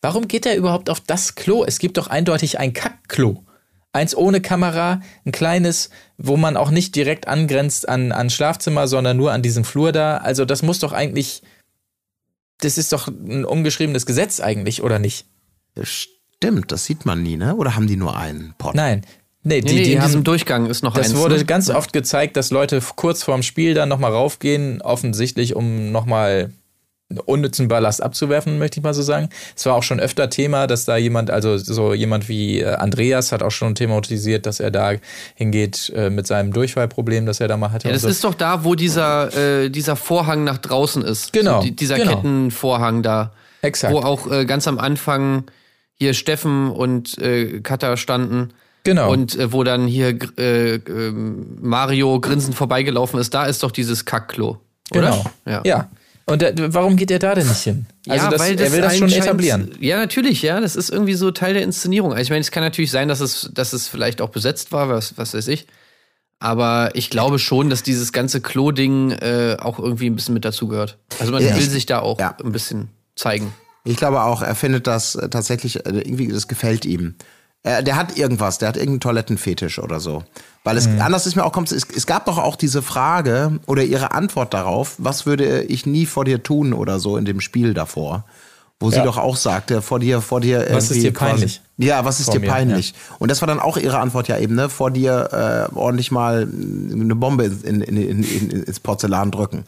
[0.00, 1.64] warum geht er überhaupt auf das Klo?
[1.64, 3.42] Es gibt doch eindeutig ein Kackklo.
[3.92, 9.16] Eins ohne Kamera, ein kleines, wo man auch nicht direkt angrenzt an, an Schlafzimmer, sondern
[9.16, 10.18] nur an diesem Flur da.
[10.18, 11.42] Also das muss doch eigentlich
[12.60, 15.26] das ist doch ein ungeschriebenes Gesetz eigentlich, oder nicht?
[15.82, 17.56] Stimmt, das sieht man nie, ne?
[17.56, 18.74] Oder haben die nur einen Pot?
[18.74, 19.02] Nein.
[19.42, 21.16] Nee, die, Nee, die in haben, diesem Durchgang ist noch das eins.
[21.16, 21.44] wurde ne?
[21.44, 26.52] ganz oft gezeigt, dass Leute kurz vorm Spiel dann nochmal raufgehen, offensichtlich, um nochmal
[27.26, 29.28] unnützen Ballast abzuwerfen, möchte ich mal so sagen.
[29.54, 33.30] Es war auch schon öfter Thema, dass da jemand, also so jemand wie äh, Andreas
[33.30, 34.92] hat auch schon thematisiert, dass er da
[35.34, 37.88] hingeht äh, mit seinem Durchfallproblem, das er da mal hatte.
[37.88, 38.08] Ja, das so.
[38.08, 41.32] ist doch da, wo dieser, äh, dieser Vorhang nach draußen ist.
[41.32, 42.16] Genau, So, die, dieser genau.
[42.16, 43.32] Kettenvorhang da.
[43.60, 43.94] Exakt.
[43.94, 45.44] Wo auch äh, ganz am Anfang
[45.94, 48.52] hier Steffen und äh, Katha standen.
[48.82, 49.10] Genau.
[49.10, 54.04] Und äh, wo dann hier äh, ähm, Mario grinsend vorbeigelaufen ist, da ist doch dieses
[54.04, 54.58] Kackklo.
[54.90, 55.10] Oder?
[55.10, 55.24] Genau.
[55.46, 55.62] Ja.
[55.64, 55.88] ja.
[56.26, 57.86] Und äh, warum geht er da denn nicht hin?
[58.08, 59.72] Also ja, das, weil das er will das schon etablieren.
[59.80, 60.60] Ja, natürlich, ja.
[60.60, 62.12] Das ist irgendwie so Teil der Inszenierung.
[62.12, 64.88] Also ich meine, es kann natürlich sein, dass es, dass es vielleicht auch besetzt war,
[64.88, 65.66] was, was weiß ich.
[66.40, 70.98] Aber ich glaube schon, dass dieses ganze Klo-Ding äh, auch irgendwie ein bisschen mit dazugehört.
[71.20, 72.36] Also man Ja, will ich- sich da auch ja.
[72.42, 73.54] ein bisschen zeigen.
[73.84, 77.16] Ich glaube auch, er findet das äh, tatsächlich, äh, irgendwie, das gefällt ihm.
[77.64, 80.22] Er, der hat irgendwas, der hat irgendeinen Toilettenfetisch oder so.
[80.64, 83.82] Weil es, anders ist mir auch, kommt, es, es gab doch auch diese Frage oder
[83.82, 87.74] ihre Antwort darauf, was würde ich nie vor dir tun oder so in dem Spiel
[87.74, 88.24] davor.
[88.80, 89.04] Wo sie Ja.
[89.04, 91.62] doch auch sagte, vor dir, vor dir Was ist dir peinlich?
[91.76, 92.92] Quasi, ja, was ist Vor dir mir, peinlich?
[93.18, 94.68] Und das war dann auch ihre Antwort ja eben, ne?
[94.68, 96.42] Vor dir äh, ordentlich mal
[96.92, 99.64] eine Bombe in, in, in, in, ins Porzellan drücken.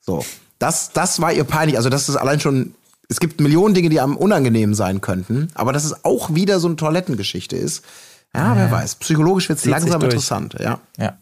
[0.00, 0.24] So.
[0.58, 1.78] Das, das war ihr peinlich.
[1.78, 2.74] Also, das ist allein schon.
[3.10, 6.68] Es gibt Millionen Dinge, die am unangenehm sein könnten, aber dass es auch wieder so
[6.68, 7.84] eine Toilettengeschichte ist.
[8.32, 8.94] Ja, wer weiß.
[8.96, 10.80] Psychologisch wird es langsam interessant, ja.
[10.96, 11.18] Ja.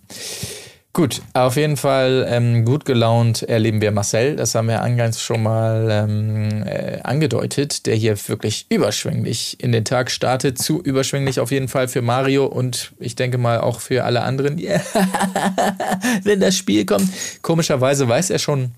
[0.92, 4.36] Gut, auf jeden Fall ähm, gut gelaunt erleben wir Marcel.
[4.36, 9.86] Das haben wir eingangs schon mal ähm, äh, angedeutet, der hier wirklich überschwänglich in den
[9.86, 10.58] Tag startet.
[10.58, 14.58] Zu überschwänglich auf jeden Fall für Mario und ich denke mal auch für alle anderen.
[16.24, 17.08] Wenn das Spiel kommt.
[17.40, 18.72] Komischerweise weiß er schon,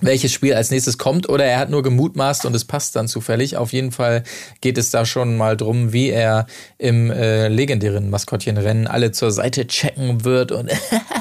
[0.00, 3.56] welches Spiel als nächstes kommt oder er hat nur gemutmaßt und es passt dann zufällig.
[3.56, 4.22] Auf jeden Fall
[4.60, 6.46] geht es da schon mal drum, wie er
[6.78, 10.70] im äh, legendären Maskottchenrennen alle zur Seite checken wird und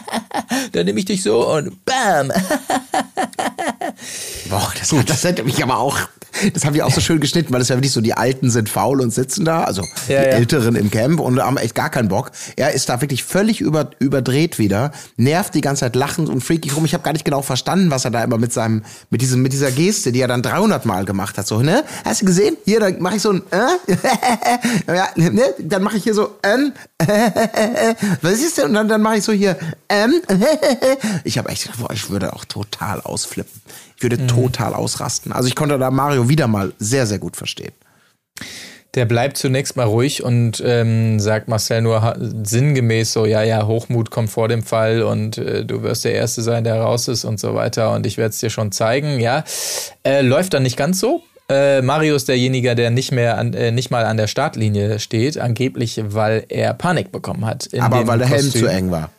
[0.71, 2.31] dann nehme ich dich so und bam.
[4.49, 5.99] Boah, das, das hätte mich aber auch,
[6.53, 8.69] das haben die auch so schön geschnitten, weil es ja wirklich so, die Alten sind
[8.69, 10.19] faul und sitzen da, also Ja, die ja.
[10.21, 12.31] Älteren im Camp und haben echt gar keinen Bock.
[12.55, 16.75] Er ist da wirklich völlig über, überdreht wieder, nervt die ganze Zeit lachend und freakig
[16.75, 16.85] rum.
[16.85, 19.53] Ich habe gar nicht genau verstanden, was er da immer mit seinem, mit diesem, mit
[19.53, 21.83] dieser Geste, die er dann 300 Mal gemacht hat, so, ne?
[22.05, 22.57] Hast du gesehen?
[22.65, 23.97] Hier, dann mache ich so ein, äh?
[24.95, 25.53] ja, ne?
[25.59, 26.73] Dann mache ich hier so, ähm,
[28.21, 28.65] was ist denn?
[28.65, 29.57] Und dann, dann mache ich so hier,
[29.89, 30.13] ähm,
[31.23, 33.61] ich habe echt gedacht, boah, ich würde auch total ausflippen.
[33.99, 35.33] Ich würde total ausrasten.
[35.33, 37.73] Also ich konnte da Mario wieder mal sehr, sehr gut verstehen.
[38.95, 44.09] Der bleibt zunächst mal ruhig und ähm, sagt Marcel nur sinngemäß so, ja, ja, Hochmut
[44.09, 47.41] kommt vor dem Fall und äh, du wirst der Erste sein, der raus ist und
[47.41, 49.43] so weiter und ich werde es dir schon zeigen, ja.
[50.05, 51.21] Äh, läuft dann nicht ganz so.
[51.49, 55.37] Äh, Mario ist derjenige, der nicht mehr an, äh, nicht mal an der Startlinie steht,
[55.37, 57.67] angeblich, weil er Panik bekommen hat.
[57.77, 58.61] Aber weil der Helm Kostüm.
[58.61, 59.09] zu eng war.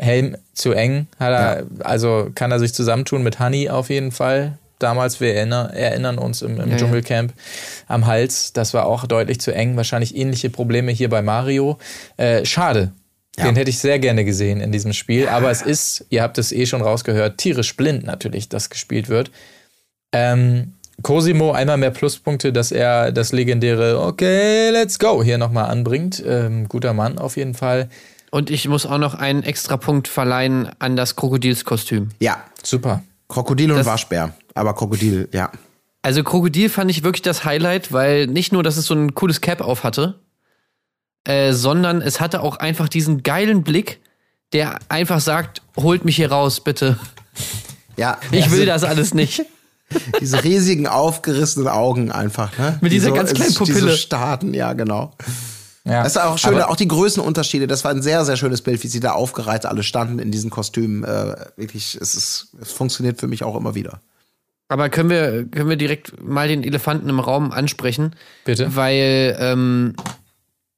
[0.00, 4.58] Helm zu eng, er, also kann er sich zusammentun mit Honey auf jeden Fall.
[4.78, 6.76] Damals, wir erinner, erinnern uns im, im Ja, ja.
[6.78, 7.34] Dschungelcamp
[7.86, 9.76] am Hals, das war auch deutlich zu eng.
[9.76, 11.78] Wahrscheinlich ähnliche Probleme hier bei Mario.
[12.16, 12.92] Äh, schade.
[13.38, 15.28] Den hätte ich sehr gerne gesehen in diesem Spiel.
[15.28, 19.30] Aber es ist, ihr habt es eh schon rausgehört, tierisch blind natürlich, das gespielt wird.
[20.12, 26.22] Ähm, Cosimo einmal mehr Pluspunkte, dass er das legendäre Okay, let's go hier nochmal anbringt.
[26.26, 27.88] Ähm, guter Mann auf jeden Fall.
[28.30, 32.10] Und ich muss auch noch einen extra Punkt verleihen an das Krokodilskostüm.
[32.20, 33.02] Ja, Super.
[33.28, 34.34] Krokodil und Das- Waschbär.
[34.54, 35.50] Aber Krokodil, ja.
[36.02, 39.40] Also Krokodil fand ich wirklich das Highlight, weil nicht nur, dass es so ein cooles
[39.40, 40.18] Cap auf hatte,
[41.24, 44.00] äh, sondern es hatte auch einfach diesen geilen Blick,
[44.52, 46.98] der einfach sagt, holt mich hier raus, bitte.
[47.96, 49.44] Ja, Ich also will das alles nicht.
[50.20, 52.78] Diese riesigen, aufgerissenen Augen einfach, ne?
[52.80, 53.90] Mit Die dieser so- ganz kleinen es- Die Pupille.
[53.90, 55.12] so starten, ja, genau.
[55.84, 56.02] Ja.
[56.02, 57.66] Das ist auch schön, auch die Größenunterschiede.
[57.66, 60.50] Das war ein sehr, sehr schönes Bild, wie sie da aufgereiht alle standen in diesen
[60.50, 61.04] Kostümen.
[61.04, 64.00] Äh, wirklich, es ist, es funktioniert für mich auch immer wieder.
[64.68, 68.14] Aber können wir, können wir direkt mal den Elefanten im Raum ansprechen?
[68.44, 68.76] Bitte?
[68.76, 69.96] Weil, ähm,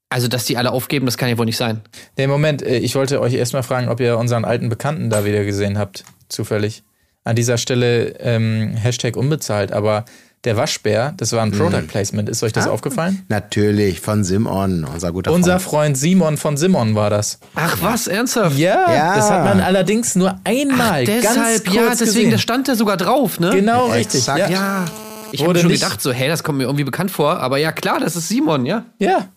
[0.09, 1.83] also, dass die alle aufgeben, das kann ja wohl nicht sein.
[2.17, 5.45] Nee, Moment, äh, ich wollte euch erstmal fragen, ob ihr unseren alten Bekannten da wieder
[5.45, 6.85] gesehen habt, zufällig.
[7.25, 10.07] An dieser Stelle ähm, Hashtag unbezahlt, aber
[10.45, 12.29] der Waschbär, das war ein Product Placement.
[12.29, 13.23] Ist euch das aufgefallen?
[13.29, 15.97] Natürlich, von Simon, unser guter Unser Freund.
[15.97, 17.39] Freund Simon von Simon war das.
[17.55, 18.59] Ach was, ernsthaft?
[18.59, 19.17] Ja, Ja.
[19.17, 21.05] das hat man allerdings nur einmal.
[21.05, 22.31] ganz Deshalb, kurz ja, deswegen, gesehen.
[22.33, 23.51] da stand der sogar drauf, ne?
[23.55, 24.21] Genau, Ja, richtig.
[24.21, 24.39] exakt.
[24.41, 24.49] Ja.
[24.51, 24.85] Ja.
[25.31, 27.71] Ich habe schon nicht- gedacht, so, hey, das kommt mir irgendwie bekannt vor, aber ja,
[27.73, 28.85] klar, das ist Simon, ja.
[28.99, 29.29] ja,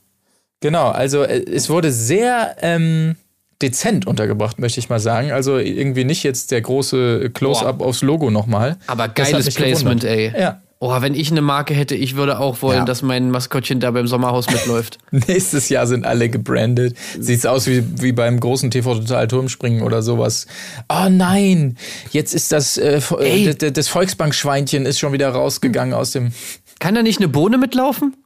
[0.59, 0.89] genau.
[0.89, 3.15] Also äh, es wurde sehr ähm,
[3.61, 5.31] dezent untergebracht, möchte ich mal sagen.
[5.31, 8.77] Also irgendwie nicht jetzt der große Close-up aufs Logo nochmal.
[8.87, 10.33] Aber Das geiles Placement, gewundert.
[10.35, 10.41] ey.
[10.41, 10.61] Ja.
[10.79, 12.85] Oh, wenn ich eine Marke hätte, ich würde auch wollen, Ja.
[12.85, 14.97] dass mein Maskottchen da beim Sommerhaus mitläuft.
[15.11, 16.97] Nächstes Jahr sind alle gebrandet.
[17.17, 20.47] Sieht's aus wie, wie beim großen TV Total Turmspringen oder sowas.
[20.89, 21.77] Oh nein,
[22.11, 26.33] jetzt ist das, äh, äh, das, das Volksbankschweinchen ist schon wieder rausgegangen aus dem.
[26.79, 28.17] Kann da nicht eine Bohne mitlaufen?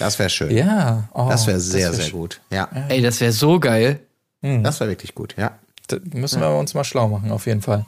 [0.00, 0.50] Das wäre schön.
[0.56, 2.12] Ja, oh, Das wäre sehr, wär sehr schön.
[2.18, 2.40] gut.
[2.50, 4.00] Ja, Ey, das wäre so geil.
[4.42, 5.52] das wäre wirklich gut, ja.
[5.88, 7.84] Da müssen wir uns mal schlau machen, auf jeden Fall.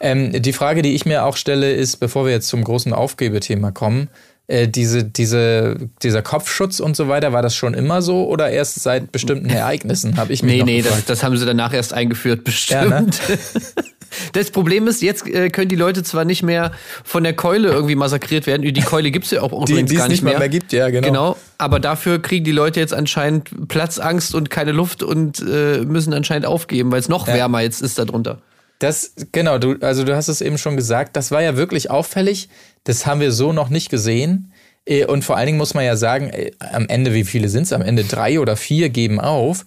[0.00, 3.70] Ähm, die Frage, die ich mir auch stelle, ist, bevor wir jetzt zum großen Aufgebethema
[3.70, 4.08] kommen,
[4.46, 8.80] äh, diese, diese, dieser Kopfschutz und so weiter, war das schon immer so oder erst
[8.80, 12.48] seit bestimmten Ereignissen, habe ich mich Nee, nee, das, das haben sie danach erst eingeführt,
[12.68, 13.06] Ja, ne?
[13.06, 13.20] bestimmt.
[14.32, 16.72] Das Problem ist, jetzt äh, können die Leute zwar nicht mehr
[17.04, 18.62] von der Keule irgendwie massakriert werden.
[18.62, 20.88] Die Keule gibt's ja auch übrigens die es gar nicht nicht mal mehr gibt, ja,
[20.88, 21.06] genau.
[21.06, 26.14] Genau, aber dafür kriegen die Leute jetzt anscheinend Platzangst und keine Luft und äh, müssen
[26.14, 27.34] anscheinend aufgeben, weil es noch Ja.
[27.34, 28.38] wärmer jetzt ist da drunter.
[28.78, 32.48] Das, genau, du, also du hast es eben schon gesagt, das war ja wirklich auffällig.
[32.84, 34.52] Das haben wir so noch nicht gesehen.
[34.86, 37.64] Äh, Und vor allen Dingen muss man ja sagen, äh, am Ende, wie viele sind
[37.64, 37.72] es?
[37.72, 39.64] Am Ende drei oder vier geben auf.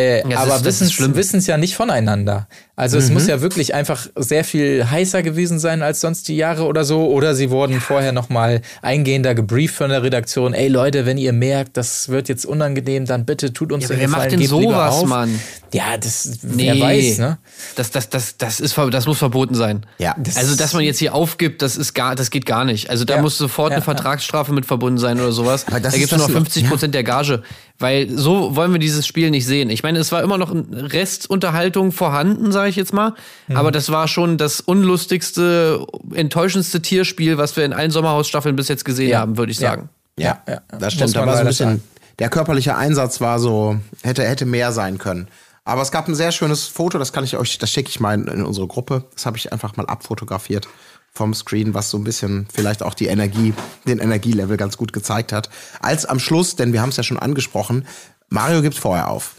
[0.00, 0.80] Äh, das aber das
[1.14, 2.48] wissen es ja nicht voneinander.
[2.76, 6.64] Also es muss ja wirklich einfach sehr viel heißer gewesen sein als sonst die Jahre
[6.64, 7.08] oder so.
[7.10, 10.54] Oder sie wurden vorher nochmal eingehender gebrieft von der Redaktion.
[10.54, 13.98] Ey Leute, wenn ihr merkt, das wird jetzt unangenehm, dann bitte tut uns Ja, den
[14.00, 15.04] wer macht Gefallen, denn gebt lieber sowas.
[15.08, 15.40] Mann?
[15.74, 16.72] Ja, das, Nee.
[16.72, 17.38] wer weiß, ne?
[17.76, 19.84] Das, das, das, das, ist, das muss verboten sein.
[19.98, 20.16] Ja.
[20.36, 22.88] also, dass man jetzt hier aufgibt, das ist gar, das geht gar nicht.
[22.88, 23.22] Also, da Ja.
[23.22, 23.84] muss sofort Ja, eine ja.
[23.84, 25.66] Vertragsstrafe mit verbunden sein oder sowas.
[25.66, 27.42] Das da gibt es nur das noch noch- 50 Prozent der Gage.
[27.80, 29.70] Weil so wollen wir dieses Spiel nicht sehen.
[29.70, 33.14] Ich meine, es war immer noch ein Restunterhaltung vorhanden, sage ich jetzt mal.
[33.48, 33.56] Mhm.
[33.56, 38.84] Aber das war schon das unlustigste, enttäuschendste Tierspiel, was wir in allen Sommerhausstaffeln bis jetzt
[38.84, 39.20] gesehen Ja.
[39.20, 39.88] haben, würde ich sagen.
[40.18, 40.78] Ja, Ja, ja.
[40.78, 41.16] das stimmt.
[41.16, 41.82] Da war so ein bisschen,
[42.18, 45.28] der körperliche Einsatz war so, hätte, hätte mehr sein können.
[45.64, 48.14] Aber es gab ein sehr schönes Foto, das kann ich euch, das schicke ich mal
[48.14, 49.04] in, in unsere Gruppe.
[49.14, 50.68] Das habe ich einfach mal abfotografiert
[51.12, 53.52] vom Screen, was so ein bisschen vielleicht auch die Energie,
[53.86, 55.50] den Energielevel ganz gut gezeigt hat.
[55.80, 57.86] Als am Schluss, denn wir haben es ja schon angesprochen,
[58.28, 59.34] Mario gibt vorher auf.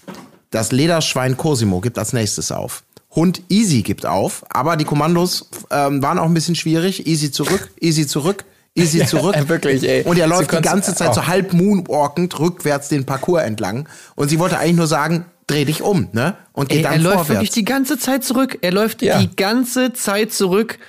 [0.52, 2.84] Das Lederschwein Cosimo gibt als nächstes auf.
[3.16, 7.08] Hund Easy gibt auf, aber die Kommandos ähm, waren auch ein bisschen schwierig.
[7.08, 8.44] Easy zurück, easy zurück,
[8.76, 9.36] easy zurück.
[9.48, 10.04] wirklich, ey.
[10.04, 11.14] Und er läuft die ganze Zeit oh.
[11.14, 13.88] so halb moonwalkend rückwärts den Parcours entlang.
[14.16, 16.36] Und sie wollte eigentlich nur sagen, dreh dich um, ne?
[16.54, 17.30] Und geht Ey, dann er läuft vorwärts.
[17.30, 18.58] wirklich die ganze Zeit zurück.
[18.62, 19.20] Er läuft Ja.
[19.20, 20.80] die ganze Zeit zurück.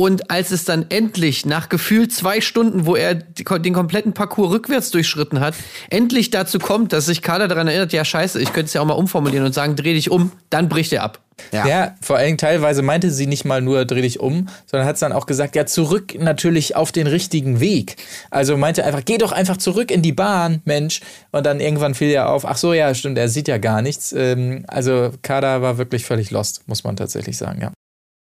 [0.00, 4.90] Und als es dann endlich, nach gefühlt zwei Stunden, wo er den kompletten Parcours rückwärts
[4.90, 5.54] durchschritten hat,
[5.90, 8.86] endlich dazu kommt, dass sich Kader daran erinnert, ja scheiße, ich könnte es ja auch
[8.86, 11.18] mal umformulieren und sagen, dreh dich um, dann bricht er ab.
[11.52, 11.66] Ja.
[11.66, 11.94] Ja.
[12.00, 15.12] vor allem teilweise meinte sie nicht mal nur dreh dich um, sondern hat es dann
[15.12, 17.96] auch gesagt, ja, zurück natürlich auf den richtigen Weg.
[18.30, 21.02] Also meinte einfach, geh doch einfach zurück in die Bahn, Mensch.
[21.30, 24.14] Und dann irgendwann fiel ja auf, ach so, ja, stimmt, er sieht ja gar nichts.
[24.16, 27.72] Ähm, also Kada war wirklich völlig lost, muss man tatsächlich sagen, ja.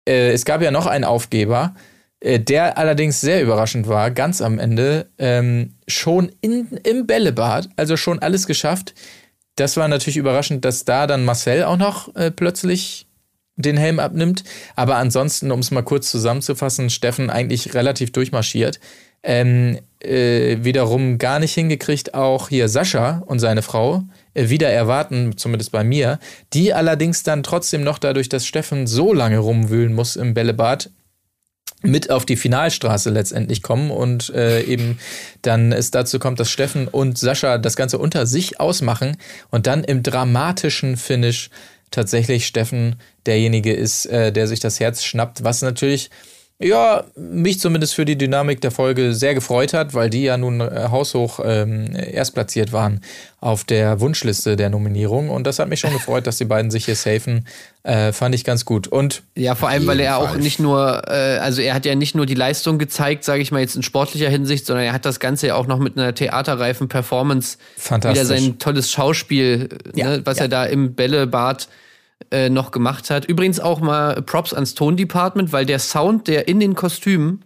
[0.07, 1.75] Äh, es gab ja noch einen Aufgeber,
[2.19, 7.97] äh, der allerdings sehr überraschend war, ganz am Ende, ähm, schon in, im Bällebad, also
[7.97, 8.95] schon alles geschafft.
[9.55, 13.07] Das war natürlich überraschend, dass da dann Marcel auch noch äh, plötzlich
[13.55, 14.43] den Helm abnimmt.
[14.75, 18.79] Aber ansonsten, um es mal kurz zusammenzufassen, Steffen eigentlich relativ durchmarschiert.
[19.23, 24.03] Ähm, äh, wiederum gar nicht hingekriegt, auch hier Sascha und seine Frau
[24.37, 26.19] wieder erwarten, zumindest bei mir.
[26.53, 30.89] Die allerdings dann trotzdem noch dadurch, dass Steffen so lange rumwühlen muss im Bällebad,
[31.83, 34.97] mit auf die Finalstraße letztendlich kommen und äh, eben
[35.43, 39.17] dann es dazu kommt, dass Steffen und Sascha das Ganze unter sich ausmachen
[39.51, 41.49] und dann im dramatischen Finish
[41.91, 46.09] tatsächlich Steffen derjenige ist, äh, der sich das Herz schnappt, was natürlich
[46.59, 50.59] Ja, mich zumindest für die Dynamik der Folge sehr gefreut hat, weil die ja nun
[50.59, 53.01] äh, haushoch ähm, erstplatziert waren
[53.39, 55.29] auf der Wunschliste der Nominierung.
[55.29, 57.45] Und das hat mich schon gefreut, dass die beiden sich hier safen.
[57.83, 58.87] Äh, fand ich ganz gut.
[58.87, 62.15] Und ja, vor allem, weil er auch nicht nur, äh, also er hat ja nicht
[62.15, 65.19] nur die Leistung gezeigt, sage ich mal jetzt in sportlicher Hinsicht, sondern er hat das
[65.19, 70.37] Ganze ja auch noch mit einer theaterreifen Performance wieder sein tolles Schauspiel, ja, ne, was
[70.37, 70.45] ja.
[70.45, 71.67] er da im Bällebad
[72.31, 73.25] äh, noch gemacht hat.
[73.25, 77.45] Übrigens auch mal Props ans Tondepartment, weil der Sound, der in den Kostümen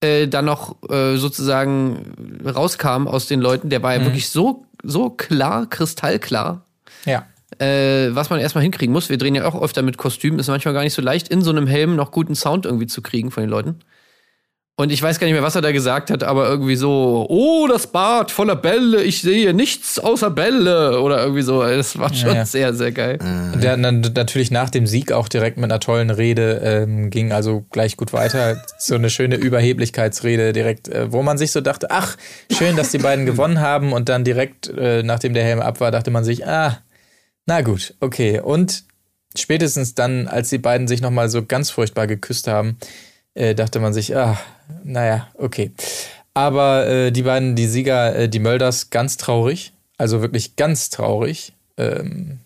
[0.00, 4.06] äh, dann noch äh, sozusagen rauskam aus den Leuten, der war ja mhm.
[4.06, 6.64] wirklich so, so klar, kristallklar.
[7.04, 7.26] Ja.
[7.58, 9.08] Äh, was man erstmal hinkriegen muss.
[9.08, 11.50] Wir drehen ja auch öfter mit Kostümen, ist manchmal gar nicht so leicht, in so
[11.50, 13.80] einem Helm noch guten Sound irgendwie zu kriegen von den Leuten.
[14.80, 17.66] Und ich weiß gar nicht mehr, was er da gesagt hat, aber irgendwie so, oh,
[17.68, 21.62] das Bad voller Bälle, ich sehe nichts außer Bälle oder irgendwie so.
[21.62, 22.46] Das war schon ja.
[22.46, 23.18] sehr, sehr geil.
[23.20, 23.60] Mhm.
[23.60, 27.66] Der dann natürlich nach dem Sieg auch direkt mit einer tollen Rede ähm, ging also
[27.70, 28.64] gleich gut weiter.
[28.78, 32.16] So eine schöne Überheblichkeitsrede direkt, äh, wo man sich so dachte, ach,
[32.50, 35.90] schön, dass die beiden gewonnen haben und dann direkt, äh, nachdem der Helm ab war,
[35.90, 36.78] dachte man sich, ah,
[37.44, 38.40] na gut, okay.
[38.40, 38.84] Und
[39.36, 42.78] spätestens dann, als die beiden sich nochmal so ganz furchtbar geküsst haben,
[43.34, 44.38] äh, dachte man sich, ah,
[44.84, 45.72] naja, okay.
[46.34, 49.72] Aber äh, die beiden, die Sieger, äh, die Mölders, ganz traurig.
[49.96, 51.52] Also wirklich ganz traurig.
[51.76, 52.40] Ähm,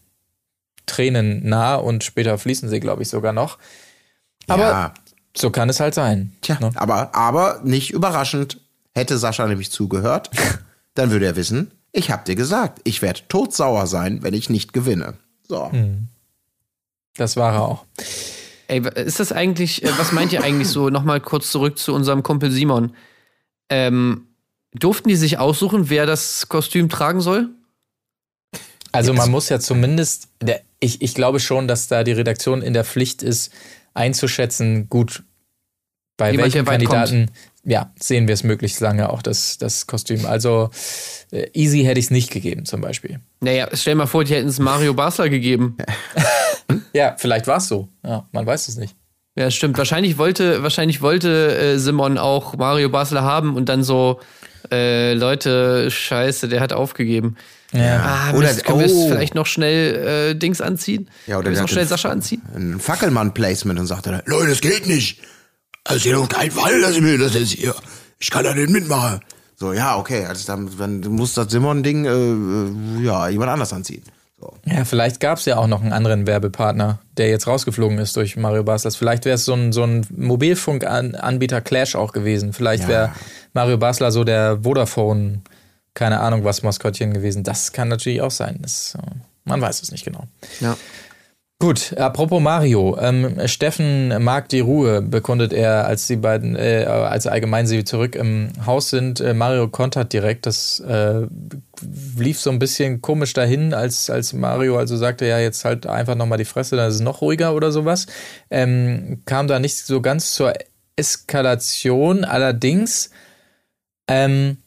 [0.86, 3.58] Tränen nah und später fließen sie, glaube ich, sogar noch.
[4.46, 4.94] Aber ja.
[5.36, 6.32] so kann es halt sein.
[6.42, 6.72] Tja, ne?
[6.74, 8.60] aber, aber nicht überraschend.
[8.94, 10.30] Hätte Sascha nämlich zugehört,
[10.94, 14.72] dann würde er wissen, ich hab dir gesagt, ich werde todsauer sein, wenn ich nicht
[14.72, 15.14] gewinne.
[15.48, 15.70] So.
[15.70, 16.08] Hm.
[17.16, 17.84] Das war er auch.
[18.68, 22.22] Ey, ist das eigentlich, äh, was meint ihr eigentlich so, nochmal kurz zurück zu unserem
[22.22, 22.94] Kumpel Simon?
[23.68, 24.26] Ähm,
[24.72, 27.50] durften die sich aussuchen, wer das Kostüm tragen soll?
[28.92, 32.74] Also man muss ja zumindest, der, ich, ich glaube schon, dass da die Redaktion in
[32.74, 33.52] der Pflicht ist,
[33.92, 35.24] einzuschätzen, gut,
[36.16, 37.30] bei Jemand, welchen Kandidaten
[37.64, 40.26] ja, sehen wir es möglichst lange auch, das, das Kostüm.
[40.26, 40.70] Also
[41.32, 43.20] äh, easy hätte ich es nicht gegeben, zum Beispiel.
[43.44, 45.76] Naja, stell mal vor, die hätten es Mario Basler gegeben.
[46.94, 47.88] ja, vielleicht war es so.
[48.02, 48.96] Ja, man weiß es nicht.
[49.36, 49.76] Ja, stimmt.
[49.76, 54.20] Wahrscheinlich wollte, wahrscheinlich wollte äh, Simon auch Mario Basler haben und dann so,
[54.70, 57.36] äh, Leute, scheiße, der hat aufgegeben.
[57.72, 58.00] Ja.
[58.00, 58.86] Ah, oder Mist, können oh.
[58.86, 61.10] wir vielleicht noch schnell äh, Dings anziehen?
[61.26, 62.40] Ja, oder noch schnell Sascha anziehen?
[62.54, 65.20] Ein Fackelmann-Placement und sagte, Leute, das geht nicht.
[65.82, 67.74] Also hier auf keinen Fall, dass ich mir das jetzt hier.
[68.18, 69.20] Ich kann da nicht mitmachen.
[69.56, 70.24] So, ja, okay.
[70.26, 74.02] Also dann, dann muss das Simon-Ding, äh, äh, ja, jemand anders anziehen.
[74.40, 74.52] So.
[74.66, 78.36] Ja, vielleicht gab es ja auch noch einen anderen Werbepartner, der jetzt rausgeflogen ist durch
[78.36, 78.90] Mario Basler.
[78.90, 82.52] Vielleicht wäre es so ein, so ein Mobilfunkanbieter Clash auch gewesen.
[82.52, 82.88] Vielleicht ja.
[82.88, 83.12] wäre
[83.52, 85.42] Mario Basler so der Vodafone,
[85.94, 87.44] keine Ahnung was, Maskottchen gewesen.
[87.44, 88.58] Das kann natürlich auch sein.
[88.60, 89.10] Das, äh,
[89.44, 90.24] man weiß es nicht genau.
[90.60, 90.76] Ja.
[91.64, 92.98] Gut, apropos Mario.
[93.00, 98.16] Ähm, Steffen mag die Ruhe, bekundet er, als die beiden, äh, als allgemein sie zurück
[98.16, 99.18] im Haus sind.
[99.20, 100.44] Äh, Mario kontert direkt.
[100.44, 101.26] Das äh,
[102.18, 106.16] lief so ein bisschen komisch dahin, als, als Mario also sagte, ja, jetzt halt einfach
[106.16, 108.08] nochmal die Fresse, dann ist es noch ruhiger oder sowas.
[108.50, 110.52] Ähm, kam da nicht so ganz zur
[110.96, 112.26] Eskalation.
[112.26, 113.08] Allerdings,
[114.06, 114.63] ähm, äh,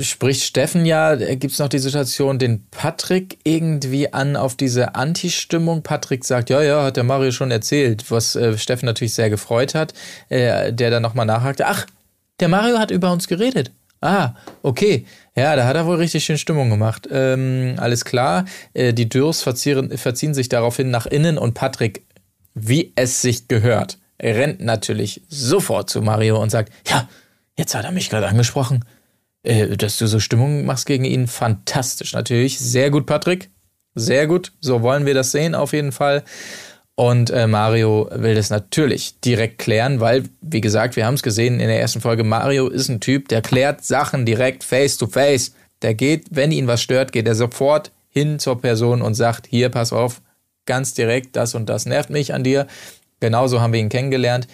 [0.00, 4.94] spricht Steffen ja, äh, gibt es noch die Situation, den Patrick irgendwie an auf diese
[4.94, 5.82] Anti-Stimmung.
[5.82, 9.74] Patrick sagt, ja, ja, hat der Mario schon erzählt, was äh, Steffen natürlich sehr gefreut
[9.74, 9.92] hat,
[10.30, 11.86] äh, der dann nochmal nachhakte, ach,
[12.40, 13.70] der Mario hat über uns geredet.
[14.00, 15.04] Ah, okay.
[15.36, 17.08] Ja, da hat er wohl richtig schön Stimmung gemacht.
[17.10, 18.44] Ähm, alles klar.
[18.72, 22.04] Äh, die Dürrs verzieren, verziehen sich daraufhin nach innen und Patrick,
[22.54, 27.08] wie es sich gehört, rennt natürlich sofort zu Mario und sagt, ja,
[27.56, 28.84] jetzt hat er mich gerade angesprochen
[29.42, 32.58] äh, dass du so Stimmung machst gegen ihn, fantastisch natürlich.
[32.58, 33.50] Sehr gut, Patrick.
[33.94, 34.52] Sehr gut.
[34.60, 36.24] So wollen wir das sehen, auf jeden Fall.
[36.94, 41.60] Und äh, Mario will das natürlich direkt klären, weil, wie gesagt, wir haben es gesehen
[41.60, 45.54] in der ersten Folge, Mario ist ein Typ, der klärt Sachen direkt face to face.
[45.82, 49.68] Der geht, wenn ihn was stört, geht er sofort hin zur Person und sagt, hier,
[49.68, 50.22] pass auf,
[50.66, 52.66] ganz direkt, das und das nervt mich an dir.
[53.20, 54.48] Genauso haben wir ihn kennengelernt.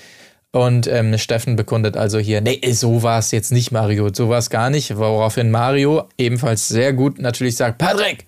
[0.54, 4.38] Und ähm, Steffen bekundet also hier, nee, so war es jetzt nicht, Mario, so war
[4.38, 4.96] es gar nicht.
[4.96, 8.26] Woraufhin Mario ebenfalls sehr gut natürlich sagt, Patrick,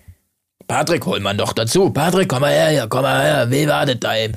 [0.67, 1.89] Patrick, hol man doch dazu.
[1.89, 4.33] Patrick, komm mal her, hier, komm mal her, wie wartet da eben?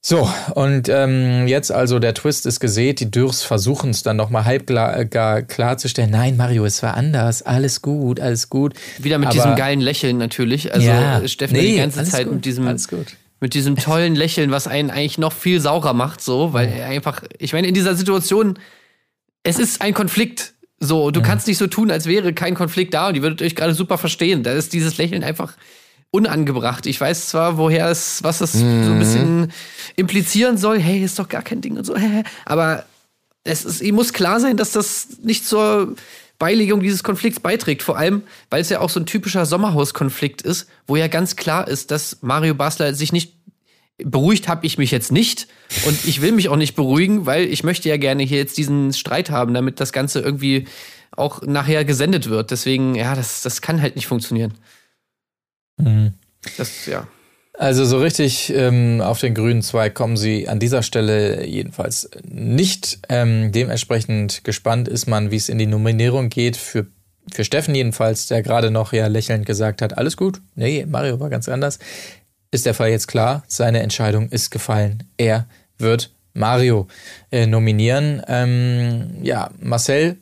[0.00, 4.46] So, und ähm, jetzt also der Twist ist gesät, die Dürrs versuchen es dann nochmal
[4.46, 6.10] halb klar, gar klarzustellen.
[6.10, 8.72] Nein, Mario, es war anders, alles gut, alles gut.
[8.98, 10.72] Wieder mit Aber, diesem geilen Lächeln natürlich.
[10.72, 14.14] Also ja, Steffen nee, die ganze Zeit gut, mit diesem alles gut mit diesem tollen
[14.14, 17.74] Lächeln, was einen eigentlich noch viel saurer macht, so, weil er einfach, ich meine, in
[17.74, 18.58] dieser Situation,
[19.42, 20.54] es ist ein Konflikt.
[20.80, 21.26] So, du ja.
[21.26, 23.98] kannst nicht so tun, als wäre kein Konflikt da und die würdet euch gerade super
[23.98, 24.44] verstehen.
[24.44, 25.58] Da ist dieses Lächeln einfach
[26.10, 26.86] unangebracht.
[26.86, 29.52] Ich weiß zwar, woher es, was das so ein bisschen
[29.96, 30.80] implizieren soll.
[30.80, 31.94] Hey, ist doch gar kein Ding und so.
[32.46, 32.86] Aber
[33.44, 35.96] es ist, ihm muss klar sein, dass das nicht zur
[36.44, 37.82] Beilegung dieses Konflikts beiträgt.
[37.82, 41.66] Vor allem, weil es ja auch so ein typischer Sommerhauskonflikt ist, wo ja ganz klar
[41.66, 43.32] ist, dass Mario Basler sich nicht
[43.96, 45.48] beruhigt habe ich mich jetzt nicht
[45.86, 48.92] und ich will mich auch nicht beruhigen, weil ich möchte ja gerne hier jetzt diesen
[48.92, 50.66] Streit haben, damit das Ganze irgendwie
[51.12, 52.50] auch nachher gesendet wird.
[52.50, 54.52] Deswegen, ja, das, das kann halt nicht funktionieren.
[56.58, 57.06] Das, ja.
[57.56, 62.98] Also so richtig ähm, auf den grünen Zweig kommen sie an dieser Stelle jedenfalls nicht.
[63.08, 66.56] Ähm, dementsprechend gespannt ist man, wie es in die Nominierung geht.
[66.56, 66.86] Für,
[67.30, 70.40] für Steffen jedenfalls, der gerade noch ja lächelnd gesagt hat, alles gut.
[70.56, 71.78] Nee, Mario war ganz anders.
[72.50, 73.44] Ist der Fall jetzt klar.
[73.46, 75.04] Seine Entscheidung ist gefallen.
[75.16, 75.46] Er
[75.78, 76.88] wird Mario
[77.30, 78.20] äh, nominieren.
[78.26, 80.16] Ähm, ja, Marcel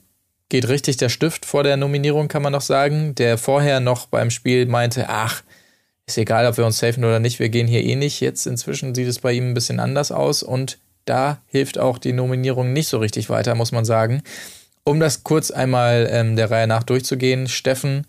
[0.51, 3.15] geht richtig der Stift vor der Nominierung, kann man noch sagen.
[3.15, 5.43] Der vorher noch beim Spiel meinte, ach,
[6.07, 8.21] ist egal, ob wir uns safen oder nicht, wir gehen hier eh nicht.
[8.21, 12.13] Jetzt inzwischen sieht es bei ihm ein bisschen anders aus und da hilft auch die
[12.13, 14.23] Nominierung nicht so richtig weiter, muss man sagen.
[14.85, 18.07] Um das kurz einmal ähm, der Reihe nach durchzugehen, Steffen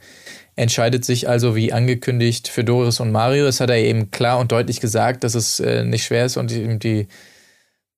[0.56, 3.46] entscheidet sich also wie angekündigt für Doris und Mario.
[3.46, 6.52] Das hat er eben klar und deutlich gesagt, dass es äh, nicht schwer ist und
[6.52, 7.08] ihm die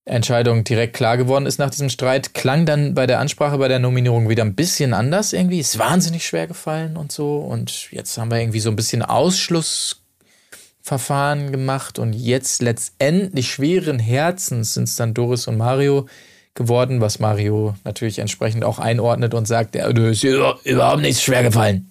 [0.06, 2.36] Entscheidung direkt klar geworden ist nach diesem Streit.
[2.36, 5.58] Klang dann bei der Ansprache bei der Nominierung wieder ein bisschen anders irgendwie.
[5.60, 7.40] Ist wahnsinnig schwer gefallen und so.
[7.40, 14.76] Und jetzt haben wir irgendwie so ein bisschen Ausschlussverfahren gemacht und jetzt letztendlich schweren Herzens
[14.76, 16.06] sind es dann Doris und Mario
[16.54, 21.42] geworden, was Mario natürlich entsprechend auch einordnet und sagt, ja, du ist überhaupt nichts schwer
[21.42, 21.90] gefallen.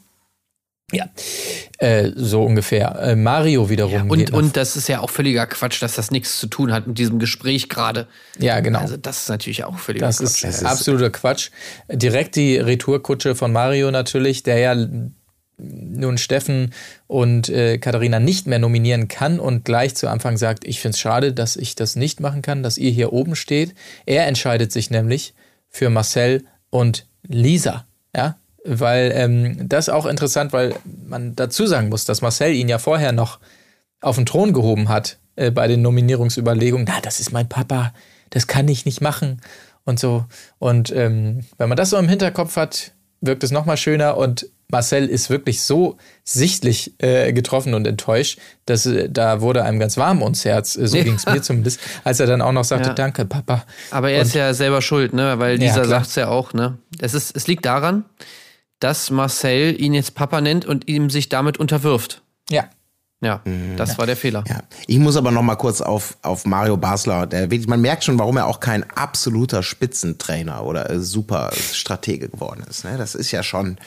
[0.93, 1.09] Ja,
[1.78, 2.95] äh, so ungefähr.
[3.01, 3.93] Äh, Mario wiederum.
[3.93, 6.87] Ja, und, und das ist ja auch völliger Quatsch, dass das nichts zu tun hat
[6.87, 8.07] mit diesem Gespräch gerade.
[8.39, 8.80] Ja, genau.
[8.80, 10.26] Also das ist natürlich auch völliger das Quatsch.
[10.26, 11.51] Ist, das ist absoluter Quatsch.
[11.91, 14.87] Direkt die Retourkutsche von Mario natürlich, der ja
[15.57, 16.74] nun Steffen
[17.07, 21.01] und äh, Katharina nicht mehr nominieren kann und gleich zu Anfang sagt, ich finde es
[21.01, 23.74] schade, dass ich das nicht machen kann, dass ihr hier oben steht.
[24.05, 25.35] Er entscheidet sich nämlich
[25.68, 27.87] für Marcel und Lisa.
[28.14, 30.75] Ja, weil ähm, das auch interessant, weil
[31.07, 33.39] man dazu sagen muss, dass Marcel ihn ja vorher noch
[34.01, 36.87] auf den Thron gehoben hat äh, bei den Nominierungsüberlegungen.
[36.89, 37.93] Na, das ist mein Papa,
[38.31, 39.41] das kann ich nicht machen
[39.85, 40.25] und so.
[40.59, 44.47] Und ähm, wenn man das so im Hinterkopf hat, wirkt es noch mal schöner und
[44.69, 49.97] Marcel ist wirklich so sichtlich äh, getroffen und enttäuscht, dass äh, da wurde einem ganz
[49.97, 51.05] warm ums Herz, äh, so ja.
[51.05, 52.95] ging es mir zumindest, als er dann auch noch sagte, ja.
[52.95, 53.65] danke, Papa.
[53.91, 55.39] Aber er und, ist ja selber schuld, ne?
[55.39, 56.79] Weil dieser ja, sagt es ja auch, ne?
[56.99, 58.05] Es, ist, es liegt daran,
[58.85, 62.20] dass Marcel ihn jetzt Papa nennt und ihm sich damit unterwirft.
[62.51, 62.68] Ja.
[63.25, 63.77] Ja, mhm.
[63.77, 64.45] das war der Fehler.
[64.47, 64.61] Ja.
[64.87, 67.27] Ich muss aber noch mal kurz auf, auf Mario Basler.
[67.27, 72.62] Der, man merkt schon, warum er auch kein absoluter Spitzentrainer oder äh, super Stratege geworden
[72.68, 72.85] ist.
[72.85, 72.97] Ne?
[72.99, 73.79] Das ist ja schon.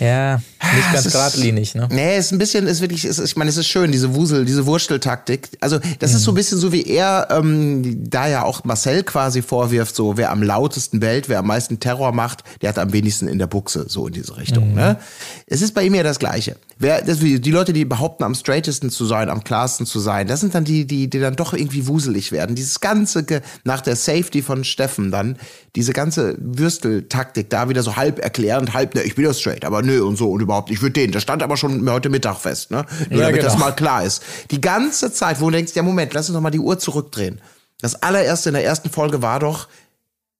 [0.00, 0.40] Ja,
[0.74, 1.88] nicht ganz geradlinig, ne?
[1.90, 4.66] Nee, ist ein bisschen, ist wirklich, ist, ich meine, es ist schön, diese Wusel, diese
[4.66, 5.50] Wursteltaktik.
[5.60, 6.16] Also, das mhm.
[6.16, 10.16] ist so ein bisschen so, wie er ähm, da ja auch Marcel quasi vorwirft, so
[10.16, 13.46] wer am lautesten bellt, wer am meisten Terror macht, der hat am wenigsten in der
[13.46, 14.70] Buchse, so in diese Richtung.
[14.70, 14.74] Mhm.
[14.74, 14.98] Ne?
[15.46, 16.56] Es ist bei ihm ja das Gleiche.
[16.78, 18.34] Wer, das, die Leute, die behaupten, am
[18.64, 21.52] straightesten zu sein, am klarsten zu sein, das sind dann die, die, die dann doch
[21.52, 22.56] irgendwie wuselig werden.
[22.56, 23.24] Dieses ganze,
[23.64, 25.36] nach der Safety von Steffen dann,
[25.76, 29.82] diese ganze Würsteltaktik da wieder so halb erklärend, halb, ne, ich bin ja straight, aber
[29.82, 32.70] nö und so und überhaupt, ich würde den, das stand aber schon heute Mittag fest,
[32.70, 32.86] ne?
[33.10, 33.52] Nur ja, damit genau.
[33.52, 34.22] das mal klar ist.
[34.50, 37.40] Die ganze Zeit, wo du denkst, ja Moment, lass uns doch mal die Uhr zurückdrehen.
[37.80, 39.68] Das allererste in der ersten Folge war doch,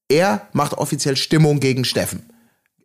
[0.08, 2.33] er macht offiziell Stimmung gegen Steffen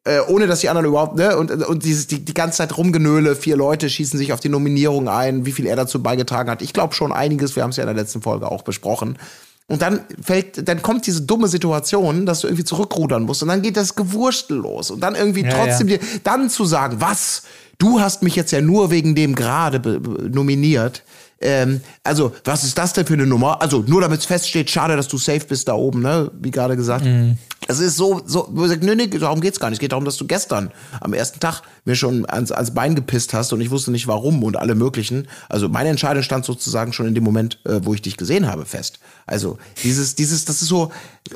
[0.10, 3.36] äh, ohne dass die anderen überhaupt, ne, und, und dieses, die, die ganze Zeit rumgenöle,
[3.36, 6.64] vier Leute schießen sich auf die Nominierung ein, wie viel er dazu beigetragen hat.
[6.64, 9.20] Ich glaube schon einiges, wir haben es ja in der letzten Folge auch besprochen.
[9.68, 13.62] Und dann fällt, dann kommt diese dumme Situation, dass du irgendwie zurückrudern musst und dann
[13.62, 15.98] geht das Gewurstel los und dann irgendwie ja, trotzdem ja.
[15.98, 17.44] dir, dann zu sagen, was?
[17.78, 21.04] Du hast mich jetzt ja nur wegen dem gerade nominiert.
[21.42, 23.62] Ähm, also, was ist das denn für eine Nummer?
[23.62, 26.32] Also, nur damit es feststeht, schade, dass du safe bist da oben, ne?
[26.40, 27.06] Wie gerade gesagt.
[27.06, 27.38] Mhm.
[27.68, 29.78] Das ist so, so, wo sagt, nee, nee, darum geht's gar nicht.
[29.78, 30.72] Es geht darum, dass du gestern
[31.02, 34.44] am ersten Tag mir schon ans, ans Bein gepisst hast und ich wusste nicht warum
[34.44, 35.28] und alle möglichen.
[35.48, 38.66] Also, meine Entscheidung stand sozusagen schon in dem Moment, äh, wo ich dich gesehen habe,
[38.66, 39.00] fest.
[39.26, 40.92] Also, dieses, dieses, das ist so,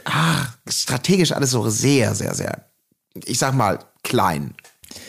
[0.05, 2.65] ah, strategisch alles so sehr, sehr, sehr,
[3.25, 4.53] ich sag mal, klein.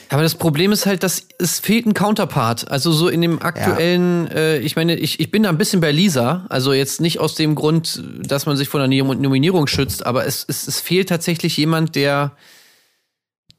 [0.09, 2.71] Aber das Problem ist halt, dass es fehlt ein Counterpart.
[2.71, 4.37] Also so in dem aktuellen, ja.
[4.37, 6.47] äh, ich meine, ich, ich bin da ein bisschen bei Lisa.
[6.49, 10.45] Also jetzt nicht aus dem Grund, dass man sich vor einer Nominierung schützt, aber es,
[10.47, 12.33] es, es fehlt tatsächlich jemand, der,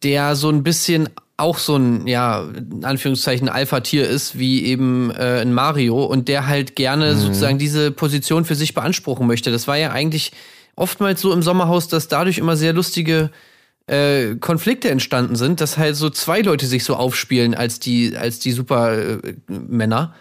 [0.03, 5.41] der so ein bisschen auch so ein, ja, in Anführungszeichen Alpha-Tier ist, wie eben äh,
[5.41, 7.19] ein Mario und der halt gerne mhm.
[7.19, 9.51] sozusagen diese Position für sich beanspruchen möchte.
[9.51, 10.31] Das war ja eigentlich
[10.75, 13.31] oftmals so im Sommerhaus, dass dadurch immer sehr lustige
[13.87, 18.39] äh, Konflikte entstanden sind, dass halt so zwei Leute sich so aufspielen als die, als
[18.39, 20.13] die Supermänner.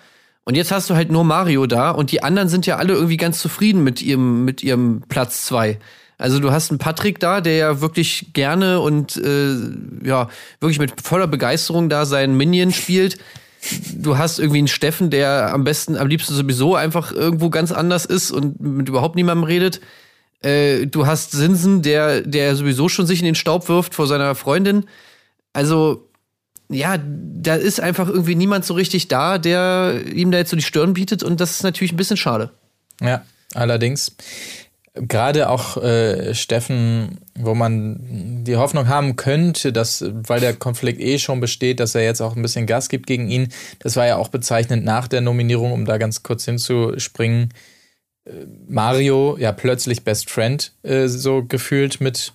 [0.45, 3.17] Und jetzt hast du halt nur Mario da und die anderen sind ja alle irgendwie
[3.17, 5.79] ganz zufrieden mit ihrem, mit ihrem Platz zwei.
[6.19, 9.57] Also du hast einen Patrick da, der ja wirklich gerne und äh,
[10.05, 10.29] ja,
[10.61, 13.17] wirklich mit voller Begeisterung da seinen Minion spielt.
[13.95, 18.05] Du hast irgendwie einen Steffen, der am besten, am liebsten sowieso einfach irgendwo ganz anders
[18.05, 19.81] ist und mit überhaupt niemandem redet.
[20.45, 24.35] Äh, du hast Sinsen, der, der sowieso schon sich in den Staub wirft vor seiner
[24.35, 24.85] Freundin.
[25.53, 26.09] Also,
[26.69, 30.63] ja, da ist einfach irgendwie niemand so richtig da, der ihm da jetzt so die
[30.63, 32.51] Stirn bietet und das ist natürlich ein bisschen schade.
[33.01, 33.23] Ja,
[33.55, 34.17] allerdings.
[34.97, 41.19] Gerade auch äh, Steffen, wo man die Hoffnung haben könnte, dass, weil der Konflikt eh
[41.19, 43.49] schon besteht, dass er jetzt auch ein bisschen Gas gibt gegen ihn.
[43.81, 47.49] Das war ja auch bezeichnend nach der Nominierung, um da ganz kurz hinzuspringen
[48.66, 52.33] Mario ja plötzlich Best Friend äh, so gefühlt mit,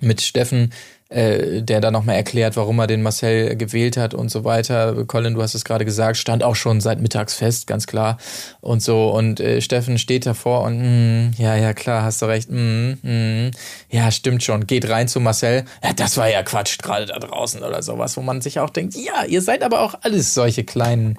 [0.00, 0.72] mit Steffen,
[1.08, 5.04] äh, der dann nochmal erklärt, warum er den Marcel gewählt hat und so weiter.
[5.06, 8.18] Colin, du hast es gerade gesagt, stand auch schon seit mittags fest, ganz klar.
[8.60, 9.10] Und so.
[9.10, 12.48] Und äh, Steffen steht davor und mm, ja, ja, klar, hast du recht.
[12.50, 13.50] Mm, mm,
[13.90, 14.66] ja, stimmt schon.
[14.66, 15.64] Geht rein zu Marcel.
[15.82, 18.94] Ja, das war ja Quatsch, gerade da draußen oder sowas, wo man sich auch denkt,
[18.94, 21.18] ja, ihr seid aber auch alles solche kleinen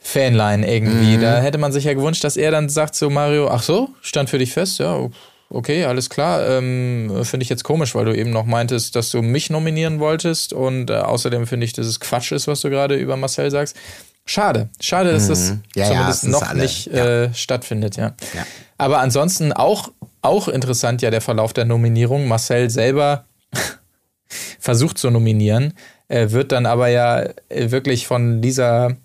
[0.00, 1.18] Fanline irgendwie.
[1.18, 1.20] Mhm.
[1.20, 4.30] Da hätte man sich ja gewünscht, dass er dann sagt zu Mario, ach so, stand
[4.30, 5.08] für dich fest, ja,
[5.50, 6.46] okay, alles klar.
[6.48, 10.52] Ähm, finde ich jetzt komisch, weil du eben noch meintest, dass du mich nominieren wolltest
[10.52, 13.76] und äh, außerdem finde ich, dass es Quatsch ist, was du gerade über Marcel sagst.
[14.24, 15.62] Schade, schade, dass das mhm.
[15.74, 16.62] ja, zumindest ja, noch alle.
[16.62, 18.14] nicht äh, stattfindet, ja.
[18.34, 18.46] ja.
[18.78, 19.90] Aber ansonsten auch,
[20.22, 22.28] auch interessant ja der Verlauf der Nominierung.
[22.28, 23.24] Marcel selber
[24.58, 25.74] versucht zu nominieren,
[26.08, 28.96] äh, wird dann aber ja äh, wirklich von Lisa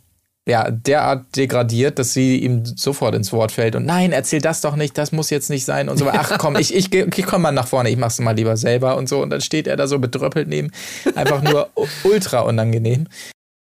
[0.47, 4.75] ja, derart degradiert, dass sie ihm sofort ins Wort fällt und nein, erzähl das doch
[4.75, 6.07] nicht, das muss jetzt nicht sein und so.
[6.11, 9.09] Ach komm, ich, ich, ich komm mal nach vorne, ich mach's mal lieber selber und
[9.09, 9.21] so.
[9.23, 10.71] Und dann steht er da so bedröppelt neben,
[11.15, 11.69] einfach nur
[12.03, 13.07] ultra unangenehm.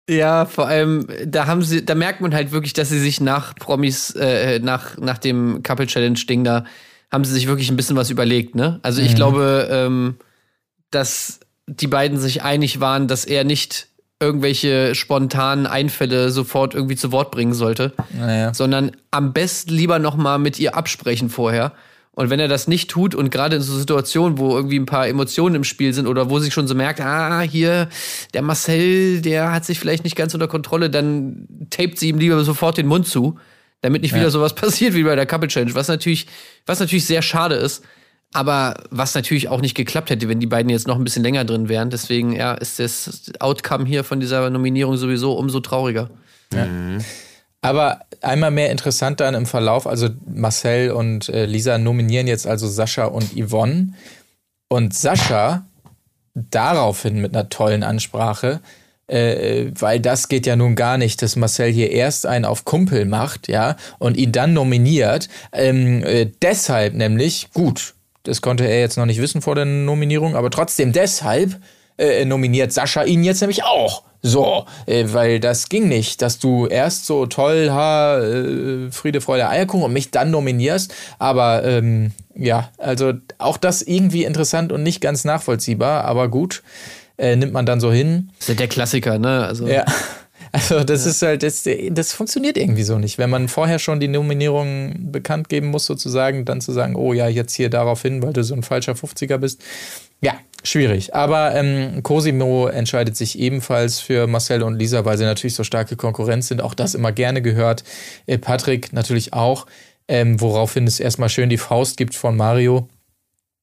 [0.07, 3.55] Ja, vor allem, da haben sie, da merkt man halt wirklich, dass sie sich nach
[3.55, 6.65] Promis, äh, nach, nach dem Couple Challenge-Ding da,
[7.11, 8.79] haben sie sich wirklich ein bisschen was überlegt, ne?
[8.83, 9.15] Also ich mhm.
[9.15, 10.17] glaube, ähm,
[10.91, 13.88] dass die beiden sich einig waren, dass er nicht
[14.19, 18.53] irgendwelche spontanen Einfälle sofort irgendwie zu Wort bringen sollte, naja.
[18.53, 21.71] sondern am besten lieber noch mal mit ihr absprechen vorher.
[22.11, 25.07] Und wenn er das nicht tut und gerade in so Situationen, wo irgendwie ein paar
[25.07, 27.87] Emotionen im Spiel sind oder wo sich schon so merkt, ah, hier,
[28.33, 32.43] der Marcel, der hat sich vielleicht nicht ganz unter Kontrolle, dann tapet sie ihm lieber
[32.43, 33.39] sofort den Mund zu,
[33.79, 34.17] damit nicht ja.
[34.17, 36.27] wieder sowas passiert wie bei der Couple Challenge, was natürlich,
[36.65, 37.85] was natürlich sehr schade ist.
[38.33, 41.45] Aber was natürlich auch nicht geklappt hätte, wenn die beiden jetzt noch ein bisschen länger
[41.45, 41.89] drin wären.
[41.89, 46.09] Deswegen, ja, ist das Outcome hier von dieser Nominierung sowieso umso trauriger.
[46.53, 46.65] Ja.
[46.65, 47.03] Mhm.
[47.61, 52.67] Aber einmal mehr interessant dann im Verlauf, also Marcel und äh, Lisa nominieren jetzt also
[52.67, 53.93] Sascha und Yvonne.
[54.69, 55.65] Und Sascha
[56.35, 58.61] daraufhin mit einer tollen Ansprache,
[59.07, 63.05] äh, weil das geht ja nun gar nicht, dass Marcel hier erst einen auf Kumpel
[63.05, 65.27] macht, ja, und ihn dann nominiert.
[65.51, 70.35] Ähm, äh, deshalb nämlich, gut, das konnte er jetzt noch nicht wissen vor der Nominierung,
[70.35, 71.59] aber trotzdem deshalb
[71.97, 74.03] äh, nominiert Sascha ihn jetzt nämlich auch.
[74.21, 79.47] So, äh, weil das ging nicht, dass du erst so toll, ha, äh, Friede, Freude,
[79.47, 80.93] Eierkuchen und mich dann nominierst.
[81.19, 86.63] Aber ähm, ja, also auch das irgendwie interessant und nicht ganz nachvollziehbar, aber gut,
[87.17, 88.29] äh, nimmt man dann so hin.
[88.39, 89.45] Das ist ja der Klassiker, ne?
[89.45, 89.67] Also.
[89.67, 89.85] Ja.
[90.51, 91.11] Also das ja.
[91.11, 93.17] ist halt, das, das funktioniert irgendwie so nicht.
[93.17, 97.27] Wenn man vorher schon die Nominierung bekannt geben muss, sozusagen, dann zu sagen, oh ja,
[97.27, 99.63] jetzt hier darauf hin, weil du so ein falscher 50er bist.
[100.21, 100.33] Ja,
[100.63, 101.13] schwierig.
[101.15, 105.95] Aber ähm, Cosimo entscheidet sich ebenfalls für Marcel und Lisa, weil sie natürlich so starke
[105.95, 106.61] Konkurrenz sind.
[106.61, 107.83] Auch das immer gerne gehört.
[108.25, 109.65] Äh, Patrick natürlich auch.
[110.07, 112.87] Ähm, woraufhin es erstmal schön die Faust gibt von Mario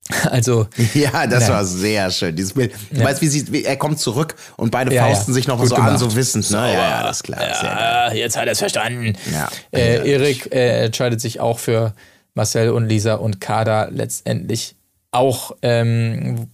[0.30, 0.66] Also.
[0.94, 1.54] Ja, das na.
[1.54, 2.34] war sehr schön.
[2.34, 2.72] Dieses Bild.
[2.90, 3.06] Du ja.
[3.06, 5.34] weißt, wie sie, wie, er kommt zurück und beide ja, fausten ja.
[5.34, 5.92] sich noch Gut so gemacht.
[5.92, 6.50] an, so wissend.
[6.50, 6.56] Ne?
[6.56, 7.40] Ja, ja, das ist klar.
[7.42, 9.16] Ja, jetzt hat er es verstanden.
[9.32, 9.48] Ja.
[9.72, 11.94] Äh, Erik äh, entscheidet sich auch für
[12.34, 14.76] Marcel und Lisa und Kada letztendlich
[15.10, 16.48] auch ähm,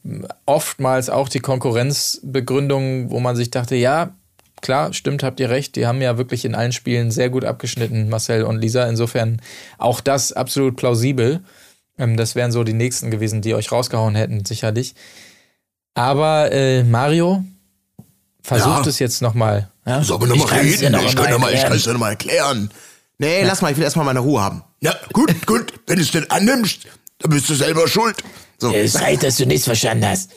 [0.47, 4.15] oftmals auch die Konkurrenzbegründung, wo man sich dachte, ja,
[4.61, 5.75] klar, stimmt, habt ihr recht.
[5.77, 8.87] Die haben ja wirklich in allen Spielen sehr gut abgeschnitten, Marcel und Lisa.
[8.87, 9.43] Insofern
[9.79, 11.41] auch das absolut plausibel.
[11.99, 14.95] Ähm, das wären so die nächsten gewesen, die euch rausgehauen hätten, sicherlich.
[15.95, 17.45] Aber äh, Mario
[18.43, 18.89] versucht ja.
[18.89, 19.71] es jetzt nochmal.
[19.87, 20.03] Ja?
[20.03, 20.93] Sollen wir nochmal reden?
[20.93, 22.71] Noch ich kann es ja dir nochmal erklären.
[23.19, 23.47] Nee, ja.
[23.47, 24.65] lass mal, ich will erstmal meine Ruhe haben.
[24.81, 25.73] Ja, gut, gut.
[25.87, 26.87] Wenn du es denn annimmst,
[27.19, 28.17] dann bist du selber schuld.
[28.59, 28.73] So.
[28.73, 30.31] Es äh, sei, dass du nichts verstanden hast.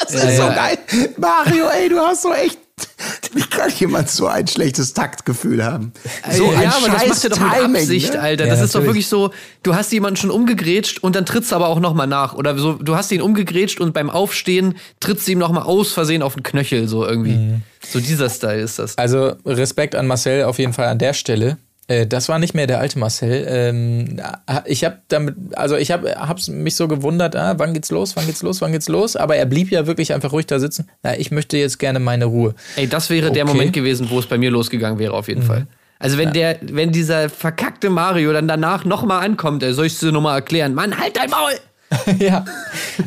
[0.00, 0.78] das ist so geil.
[1.16, 2.58] Mario, ey, du hast so echt
[3.34, 5.92] Wie kann jemand so ein schlechtes Taktgefühl haben?
[6.30, 8.20] So ja, ein aber das macht er doch mit Timing, Absicht, ne?
[8.20, 8.44] Alter.
[8.46, 11.56] Ja, das ist doch wirklich so, du hast jemanden schon umgegrätscht und dann trittst du
[11.56, 12.34] aber auch nochmal nach.
[12.34, 16.22] Oder so, du hast ihn umgegrätscht und beim Aufstehen trittst du ihm nochmal aus Versehen
[16.22, 17.32] auf den Knöchel, so irgendwie.
[17.32, 17.62] Mhm.
[17.86, 18.98] So dieser Style ist das.
[18.98, 21.58] Also Respekt an Marcel auf jeden Fall an der Stelle.
[21.88, 23.44] Äh, Das war nicht mehr der alte Marcel.
[23.48, 24.20] Ähm,
[24.66, 28.26] Ich habe damit, also ich habe hab's mich so gewundert, ah, wann geht's los, wann
[28.26, 29.16] geht's los, wann geht's los.
[29.16, 30.88] Aber er blieb ja wirklich einfach ruhig da sitzen.
[31.02, 32.54] Na, ich möchte jetzt gerne meine Ruhe.
[32.76, 33.52] Ey, das wäre der Okay.
[33.54, 35.66] Moment gewesen, wo es bei mir losgegangen wäre, auf jeden Fall.
[35.98, 40.12] Also wenn der, wenn dieser verkackte Mario dann danach nochmal ankommt, soll ich es dir
[40.12, 40.72] nochmal erklären?
[40.74, 41.52] Mann, halt dein Maul!
[42.18, 42.44] ja,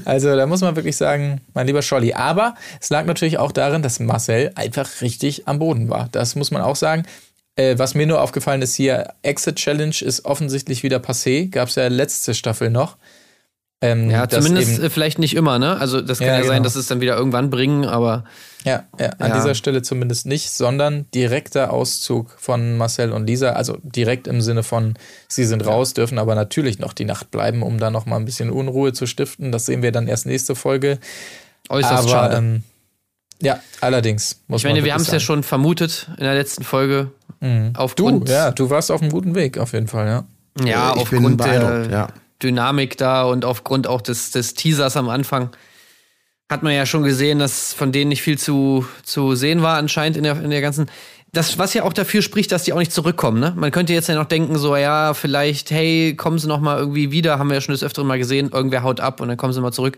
[0.06, 2.14] also da muss man wirklich sagen, mein lieber Scholli.
[2.14, 6.10] Aber es lag natürlich auch darin, dass Marcel einfach richtig am Boden war.
[6.12, 7.04] Das muss man auch sagen.
[7.56, 11.50] Äh, was mir nur aufgefallen ist hier, Exit Challenge ist offensichtlich wieder passé.
[11.50, 12.98] Gab es ja letzte Staffel noch.
[13.84, 15.76] Ähm, Ja, zumindest eben- äh, vielleicht nicht immer, ne?
[15.80, 16.64] Also das kann Ja, ja, sein, genau.
[16.66, 18.26] dass es dann wieder irgendwann bringen, aber
[18.64, 19.36] Ja, ja, an Ja.
[19.38, 23.54] dieser Stelle zumindest nicht, sondern direkter Auszug von Marcel und Lisa.
[23.54, 24.94] Also direkt im Sinne von,
[25.28, 28.26] sie sind raus, dürfen aber natürlich noch die Nacht bleiben, um da noch mal ein
[28.26, 29.52] bisschen Unruhe zu stiften.
[29.52, 31.00] Das sehen wir dann erst nächste Folge.
[31.70, 32.38] äußerst aber schade.
[32.38, 32.64] Ähm,
[33.42, 36.64] ja, allerdings muss ich meine, man wir haben es ja schon vermutet in der letzten
[36.64, 37.12] Folge.
[37.40, 40.24] Du, Aufgrund, ja, du warst auf einem guten Weg auf jeden Fall, ja.
[40.64, 42.08] ja, Ich bin aufgrund der ja.
[42.42, 45.50] Dynamik da und aufgrund auch des, des Teasers am Anfang
[46.52, 50.18] hat man ja schon gesehen, dass von denen nicht viel zu, zu sehen war anscheinend
[50.18, 50.90] in der, in der ganzen.
[51.32, 53.40] Das, was ja auch dafür spricht, dass die auch nicht zurückkommen.
[53.40, 53.54] Ne?
[53.56, 57.10] Man könnte jetzt ja noch denken, so ja, vielleicht, hey, kommen sie noch mal irgendwie
[57.12, 59.54] wieder, haben wir ja schon des Öfteren mal gesehen, irgendwer haut ab und dann kommen
[59.54, 59.98] sie mal zurück.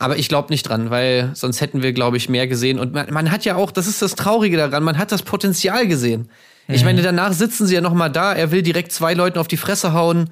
[0.00, 2.78] Aber ich glaube nicht dran, weil sonst hätten wir, glaube ich, mehr gesehen.
[2.78, 5.86] Und man, man hat ja auch, das ist das Traurige daran, man hat das Potenzial
[5.86, 6.30] gesehen.
[6.68, 9.48] Ich meine, danach sitzen sie ja noch mal da, er will direkt zwei Leuten auf
[9.48, 10.30] die Fresse hauen.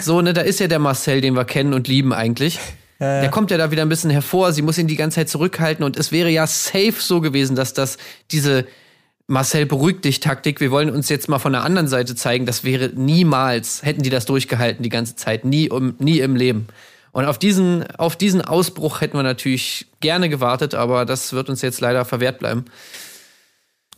[0.00, 2.58] So, ne, da ist ja der Marcel, den wir kennen und lieben eigentlich.
[3.00, 5.84] Der kommt ja da wieder ein bisschen hervor, sie muss ihn die ganze Zeit zurückhalten
[5.84, 7.96] und es wäre ja safe so gewesen, dass das
[8.30, 8.66] diese
[9.26, 12.62] Marcel beruhigt dich Taktik, wir wollen uns jetzt mal von der anderen Seite zeigen, das
[12.62, 16.66] wäre niemals, hätten die das durchgehalten die ganze Zeit, nie, um, nie im Leben.
[17.12, 21.62] Und auf diesen, auf diesen Ausbruch hätten wir natürlich gerne gewartet, aber das wird uns
[21.62, 22.66] jetzt leider verwehrt bleiben.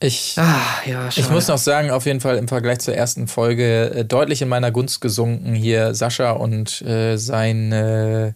[0.01, 3.91] Ich, Ah, ja, ich muss noch sagen, auf jeden Fall im Vergleich zur ersten Folge
[3.95, 8.35] äh, deutlich in meiner Gunst gesunken hier Sascha und äh, seine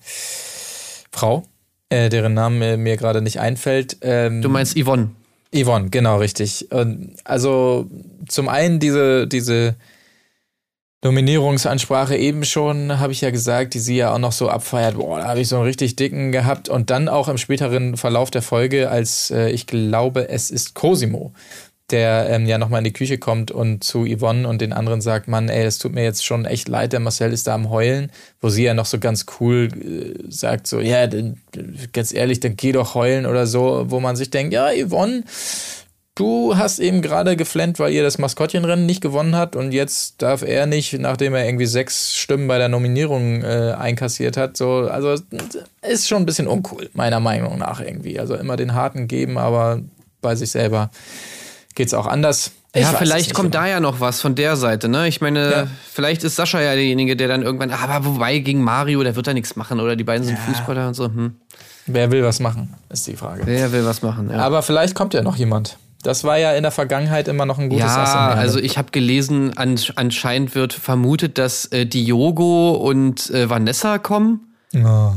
[1.11, 1.45] Frau,
[1.89, 3.97] äh, deren Name mir gerade nicht einfällt.
[4.03, 5.11] Ähm, Du meinst Yvonne.
[5.53, 6.71] Yvonne, genau, richtig.
[6.71, 7.91] Und also
[8.29, 9.75] zum einen diese, diese
[11.07, 14.97] Nominierungsansprache eben schon, habe ich ja gesagt, die sie ja auch noch so abfeiert.
[14.97, 16.69] Boah, da habe ich so einen richtig dicken gehabt.
[16.69, 21.33] Und dann auch im späteren Verlauf der Folge, als äh, ich glaube, es ist Cosimo,
[21.91, 25.29] der ähm, ja nochmal in die Küche kommt und zu Yvonne und den anderen sagt,
[25.29, 28.11] Mann, ey, es tut mir jetzt schon echt leid, der Marcel ist da am Heulen,
[28.41, 31.41] wo sie ja noch so ganz cool äh, sagt, so, ja, dann,
[31.93, 35.23] ganz ehrlich, dann geh doch heulen oder so, wo man sich denkt, ja, Yvonne,
[36.17, 40.43] du hast eben gerade geflennt, weil ihr das Maskottchenrennen nicht gewonnen hat und jetzt darf
[40.43, 44.57] er nicht, nachdem er irgendwie sechs Stimmen bei der Nominierung äh, einkassiert hat.
[44.57, 45.15] So, also
[45.83, 48.19] ist schon ein bisschen uncool, meiner Meinung nach irgendwie.
[48.19, 49.81] Also immer den Harten geben, aber
[50.21, 50.91] bei sich selber
[51.75, 52.51] geht's auch anders.
[52.75, 53.65] Ja, es vielleicht kommt genau.
[53.65, 55.09] da ja noch was von der Seite, ne?
[55.09, 55.67] Ich meine, Ja.
[55.91, 59.33] vielleicht ist Sascha ja derjenige, der dann irgendwann, aber wobei gegen Mario, der wird da
[59.33, 61.07] nichts machen, oder die beiden sind Fußballer und so.
[61.07, 61.37] Hm.
[61.87, 63.43] Wer will was machen, ist die Frage.
[63.47, 64.39] Wer will was machen, ja.
[64.39, 65.79] Aber vielleicht kommt ja noch jemand.
[66.03, 68.39] Das war ja in der Vergangenheit immer noch ein gutes Ass Ja, Ärmel.
[68.39, 74.55] also ich habe gelesen, an, anscheinend wird vermutet, dass äh, Diogo und äh, Vanessa kommen.
[74.75, 75.13] Oh,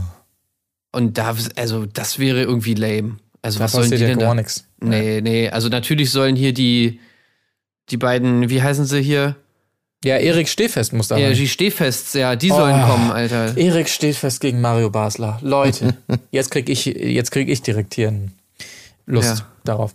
[0.91, 3.17] Und da, also das wäre irgendwie lame.
[3.41, 4.34] Also da was sollen die ja denn gar da?
[4.36, 4.65] nichts.
[4.82, 6.99] Nee, nee, also natürlich sollen hier die,
[7.89, 9.36] die beiden, wie heißen sie hier?
[10.03, 11.36] Ja, Erik Stehfest muss da Ja, rein.
[11.36, 12.88] die Stehfests, ja, die sollen Oh.
[12.88, 13.55] kommen, Alter.
[13.57, 15.38] Erik steht fest gegen Mario Basler.
[15.41, 15.97] Leute,
[16.32, 18.13] jetzt krieg ich, jetzt krieg ich direkt hier
[19.05, 19.45] Lust Ja.
[19.65, 19.93] darauf.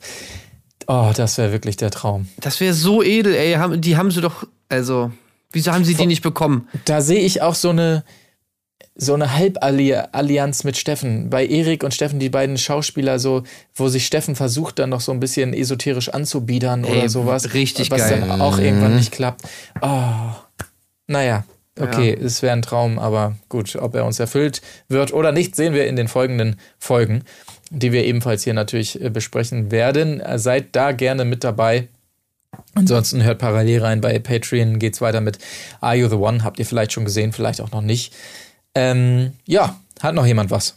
[0.86, 2.28] Oh, das wäre wirklich der Traum.
[2.38, 3.78] Das wäre so edel, ey.
[3.80, 5.10] Die haben sie doch, also,
[5.52, 6.68] wieso haben sie die nicht bekommen?
[6.84, 8.04] Da sehe ich auch so eine,
[8.96, 11.30] so eine Halballianz mit Steffen.
[11.30, 13.42] Bei Erik und Steffen, die beiden Schauspieler, so,
[13.74, 17.54] wo sich Steffen versucht, dann noch so ein bisschen esoterisch anzubiedern Ey, oder sowas.
[17.54, 18.20] richtig was geil.
[18.20, 19.42] dann auch irgendwann nicht klappt.
[19.80, 19.98] Oh.
[21.06, 21.44] Naja,
[21.80, 22.24] okay, Ja.
[22.26, 25.86] es wäre ein Traum, aber gut, ob er uns erfüllt wird oder nicht, sehen wir
[25.86, 27.24] in den folgenden Folgen,
[27.70, 30.20] die wir ebenfalls hier natürlich äh, besprechen werden.
[30.20, 31.88] Äh, Seid da gerne mit dabei.
[32.74, 35.38] Ansonsten hört parallel rein bei Patreon, geht's weiter mit
[35.80, 36.44] Are You the One?
[36.44, 38.14] Habt ihr vielleicht schon gesehen, vielleicht auch noch nicht.
[38.76, 40.76] Ähm, ja, hat noch jemand was?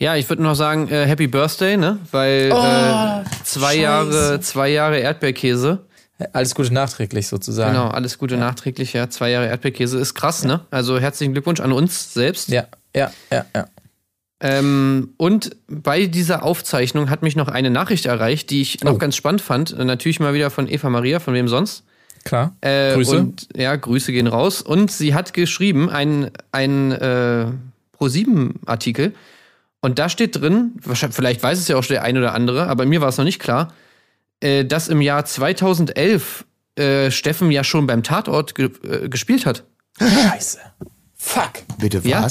[0.00, 1.98] Ja, ich würde noch sagen, äh, Happy Birthday, ne?
[2.10, 3.78] Weil äh, zwei Oh, Scheiße.
[3.80, 5.84] Jahre, zwei Jahre Erdbeerkäse.
[6.32, 7.72] Alles Gute nachträglich sozusagen.
[7.74, 9.10] Genau, alles Gute nachträglich, ja.
[9.10, 10.60] Zwei Jahre Erdbeerkäse ist krass, ne?
[10.70, 12.48] Also herzlichen Glückwunsch an uns selbst.
[12.48, 13.66] Ja, ja, ja, ja.
[14.44, 18.98] Ähm, und bei dieser Aufzeichnung hat mich noch eine Nachricht erreicht, die ich noch Oh.
[18.98, 19.78] ganz spannend fand.
[19.78, 21.84] Natürlich mal wieder von Eva Maria, von wem sonst.
[22.24, 22.56] Klar.
[22.60, 23.16] Äh, Grüße.
[23.18, 24.60] Und, ja, Grüße gehen raus.
[24.60, 27.46] Und sie hat geschrieben, ein, ein äh,
[27.98, 29.14] Pro7-Artikel.
[29.80, 32.66] Und da steht drin, wahrscheinlich, vielleicht weiß es ja auch schon der ein oder andere,
[32.68, 33.72] aber mir war es noch nicht klar,
[34.40, 36.44] äh, dass im Jahr 2011
[36.76, 39.64] äh, Steffen ja schon beim Tatort ge äh, gespielt hat.
[40.00, 40.58] Scheiße.
[41.16, 41.50] Fuck.
[41.78, 42.28] Bitte Ja?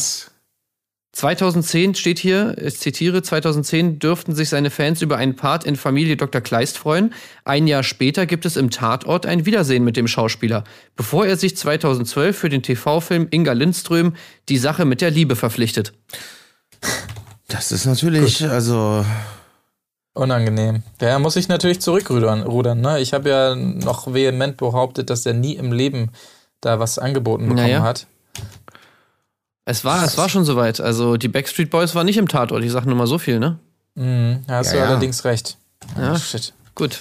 [1.14, 1.20] Was?
[1.20, 6.18] 2010 steht hier, ich zitiere, 2010 dürften sich seine Fans über einen Part in Familie
[6.18, 6.42] Dr.
[6.42, 7.14] Kleist freuen.
[7.44, 10.64] Ein Jahr später gibt es im Tatort ein Wiedersehen mit dem Schauspieler,
[10.96, 14.16] bevor er sich 2012 für den TV-Film Inga Lindström
[14.50, 15.94] die Sache mit der Liebe verpflichtet.
[17.48, 19.06] Das ist natürlich, also.
[20.14, 20.84] Unangenehm.
[21.00, 22.44] Der muss sich natürlich zurückrudern.
[22.44, 23.00] Rudern, ne?
[23.00, 26.12] Ich habe ja noch vehement behauptet, dass er nie im Leben
[26.60, 27.82] da was angeboten bekommen Naja.
[27.82, 28.08] hat.
[29.66, 30.80] Es war, es war schon soweit.
[30.82, 33.60] Also die Backstreet Boys waren nicht im Tatort, ich sag nur mal so viel, ne?
[33.96, 34.86] Mhm, da hast Ja, du ja.
[34.88, 35.58] allerdings recht.
[35.98, 36.14] Ja.
[36.14, 36.54] Ah, shit.
[36.76, 37.00] Gut.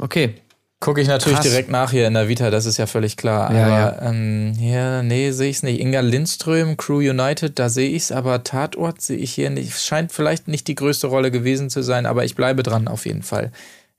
[0.00, 0.34] Okay.
[0.80, 1.46] Gucke ich natürlich Krass.
[1.46, 3.54] direkt nach hier in der Vita, das ist ja völlig klar.
[3.54, 3.66] Ja,
[3.96, 5.78] aber Ähm, hier, nee, sehe ich es nicht.
[5.78, 9.78] Inga Lindström, Crew United, da sehe ich es, aber Tatort sehe ich hier nicht.
[9.78, 13.22] Scheint vielleicht nicht die größte Rolle gewesen zu sein, aber ich bleibe dran auf jeden
[13.22, 13.52] Fall.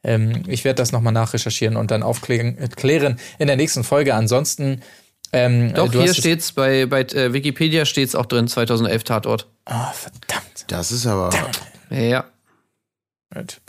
[0.03, 4.15] Ähm, ich werde das nochmal nachrecherchieren und dann aufklären äh, klären in der nächsten Folge.
[4.15, 4.81] Ansonsten.
[5.33, 9.47] Ähm, Doch, du hier es- steht's bei, bei äh, Wikipedia steht's auch drin, 2011 Tatort.
[9.65, 10.65] Ah, verdammt.
[10.67, 11.29] Das ist aber.
[11.89, 12.25] Ja.
[13.33, 13.61] Gut.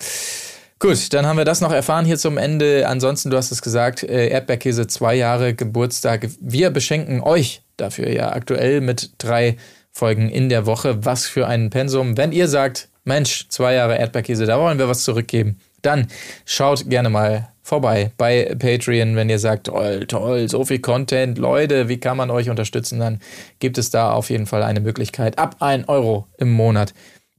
[0.81, 2.89] Gut, dann haben wir das noch erfahren hier zum Ende.
[2.89, 6.29] Ansonsten, du hast es gesagt, äh, Erdbeerkäse zwei Jahre Geburtstag.
[6.41, 9.57] Wir beschenken euch dafür ja aktuell mit drei
[9.93, 11.05] Folgen in der Woche.
[11.05, 12.17] Was für ein Pensum.
[12.17, 16.09] Wenn ihr sagt, Mensch, zwei Jahre Erdbeerkäse, da wollen wir was zurückgeben, dann
[16.45, 21.89] schaut gerne mal vorbei bei Patreon, wenn ihr sagt, toll, toll, so viel Content, Leute,
[21.89, 23.21] wie kann man euch unterstützen, dann
[23.61, 25.39] gibt es da auf jeden Fall eine Möglichkeit.
[25.39, 26.93] Ab 1 Euro im Monat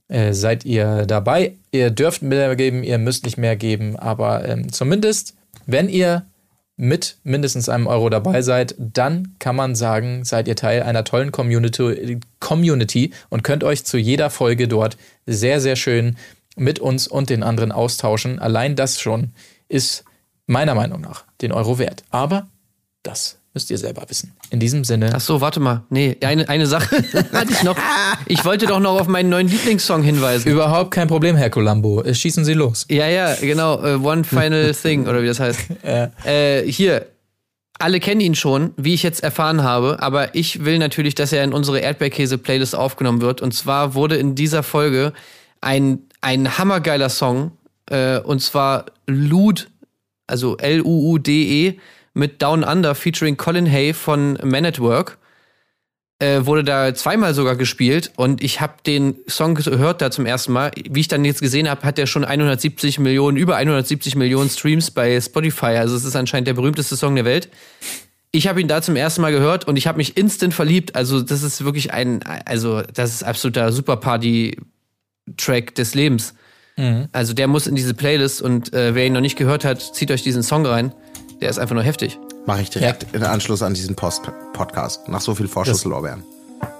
[0.08, 1.54] äh, seid ihr dabei.
[1.72, 5.34] Ihr dürft mehr geben, ihr müsst nicht mehr geben, aber ähm, zumindest,
[5.66, 6.24] wenn ihr
[6.76, 11.30] mit mindestens einem Euro dabei seid, dann kann man sagen, seid ihr Teil einer tollen
[11.30, 16.16] Community, Community und könnt euch zu jeder Folge dort sehr, sehr schön
[16.56, 18.38] mit uns und den anderen austauschen.
[18.40, 19.32] Allein das schon
[19.68, 20.04] ist
[20.46, 22.04] meiner Meinung nach den Euro wert.
[22.10, 22.46] Aber
[23.02, 24.32] das müsst ihr selber wissen.
[24.50, 25.12] In diesem Sinne.
[25.14, 25.84] Ach so, warte mal.
[25.88, 26.96] Nee, eine, eine Sache
[27.32, 27.76] hatte ich noch.
[28.26, 30.50] Ich wollte doch noch auf meinen neuen Lieblingssong hinweisen.
[30.50, 32.02] Überhaupt kein Problem, Herr Columbo.
[32.02, 32.84] Äh, Schießen Sie los.
[32.90, 33.82] Ja, ja, genau.
[33.84, 35.60] äh, One Final Thing, oder wie das heißt.
[36.24, 37.06] Äh, hier,
[37.78, 41.44] alle kennen ihn schon, wie ich jetzt erfahren habe, aber ich will natürlich, dass er
[41.44, 43.40] in unsere Erdbeerkäse-Playlist aufgenommen wird.
[43.42, 45.12] Und zwar wurde in dieser Folge
[45.60, 47.52] ein, ein hammergeiler Song,
[47.90, 49.64] äh, und zwar Lude,
[50.26, 51.78] also L-U-U-D-E,
[52.14, 55.18] mit Down Under featuring Colin Hay von Man at Work.
[56.20, 60.52] Äh, wurde da zweimal sogar gespielt und ich habe den Song gehört da zum ersten
[60.52, 60.70] Mal.
[60.88, 64.92] Wie ich dann jetzt gesehen habe, hat der schon 170 Millionen, über 170 Millionen Streams
[64.92, 65.76] bei Spotify.
[65.76, 67.48] Also es ist anscheinend der berühmteste Song der Welt.
[68.30, 70.94] Ich habe ihn da zum ersten Mal gehört und ich habe mich instant verliebt.
[70.94, 76.34] Also das ist wirklich ein, also das ist absoluter Superparty-Track des Lebens.
[77.12, 80.10] Also der muss in diese Playlist und äh, wer ihn noch nicht gehört hat, zieht
[80.10, 80.92] euch diesen Song rein.
[81.40, 82.18] Der ist einfach nur heftig.
[82.46, 84.22] Mache ich direkt in Anschluss an diesen Post
[84.52, 85.08] Podcast.
[85.08, 86.22] Nach so viel Vorschusslorbeeren.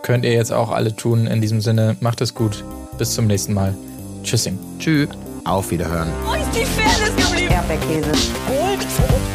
[0.03, 1.27] Könnt ihr jetzt auch alle tun.
[1.27, 2.65] In diesem Sinne, macht es gut.
[2.99, 3.75] Bis zum nächsten Mal.
[4.23, 4.59] Tschüssing.
[4.79, 5.09] Tschüss.
[5.45, 6.09] Auf Wiederhören.
[6.25, 7.53] Wo ist die Fairness geblieben?
[7.53, 8.11] Erdbeerkäse.
[8.47, 8.87] Gold,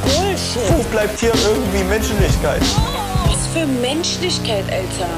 [0.04, 0.78] Bullshit.
[0.78, 2.62] Wo bleibt hier irgendwie Menschlichkeit?
[3.26, 5.10] Was für Menschlichkeit, Alter.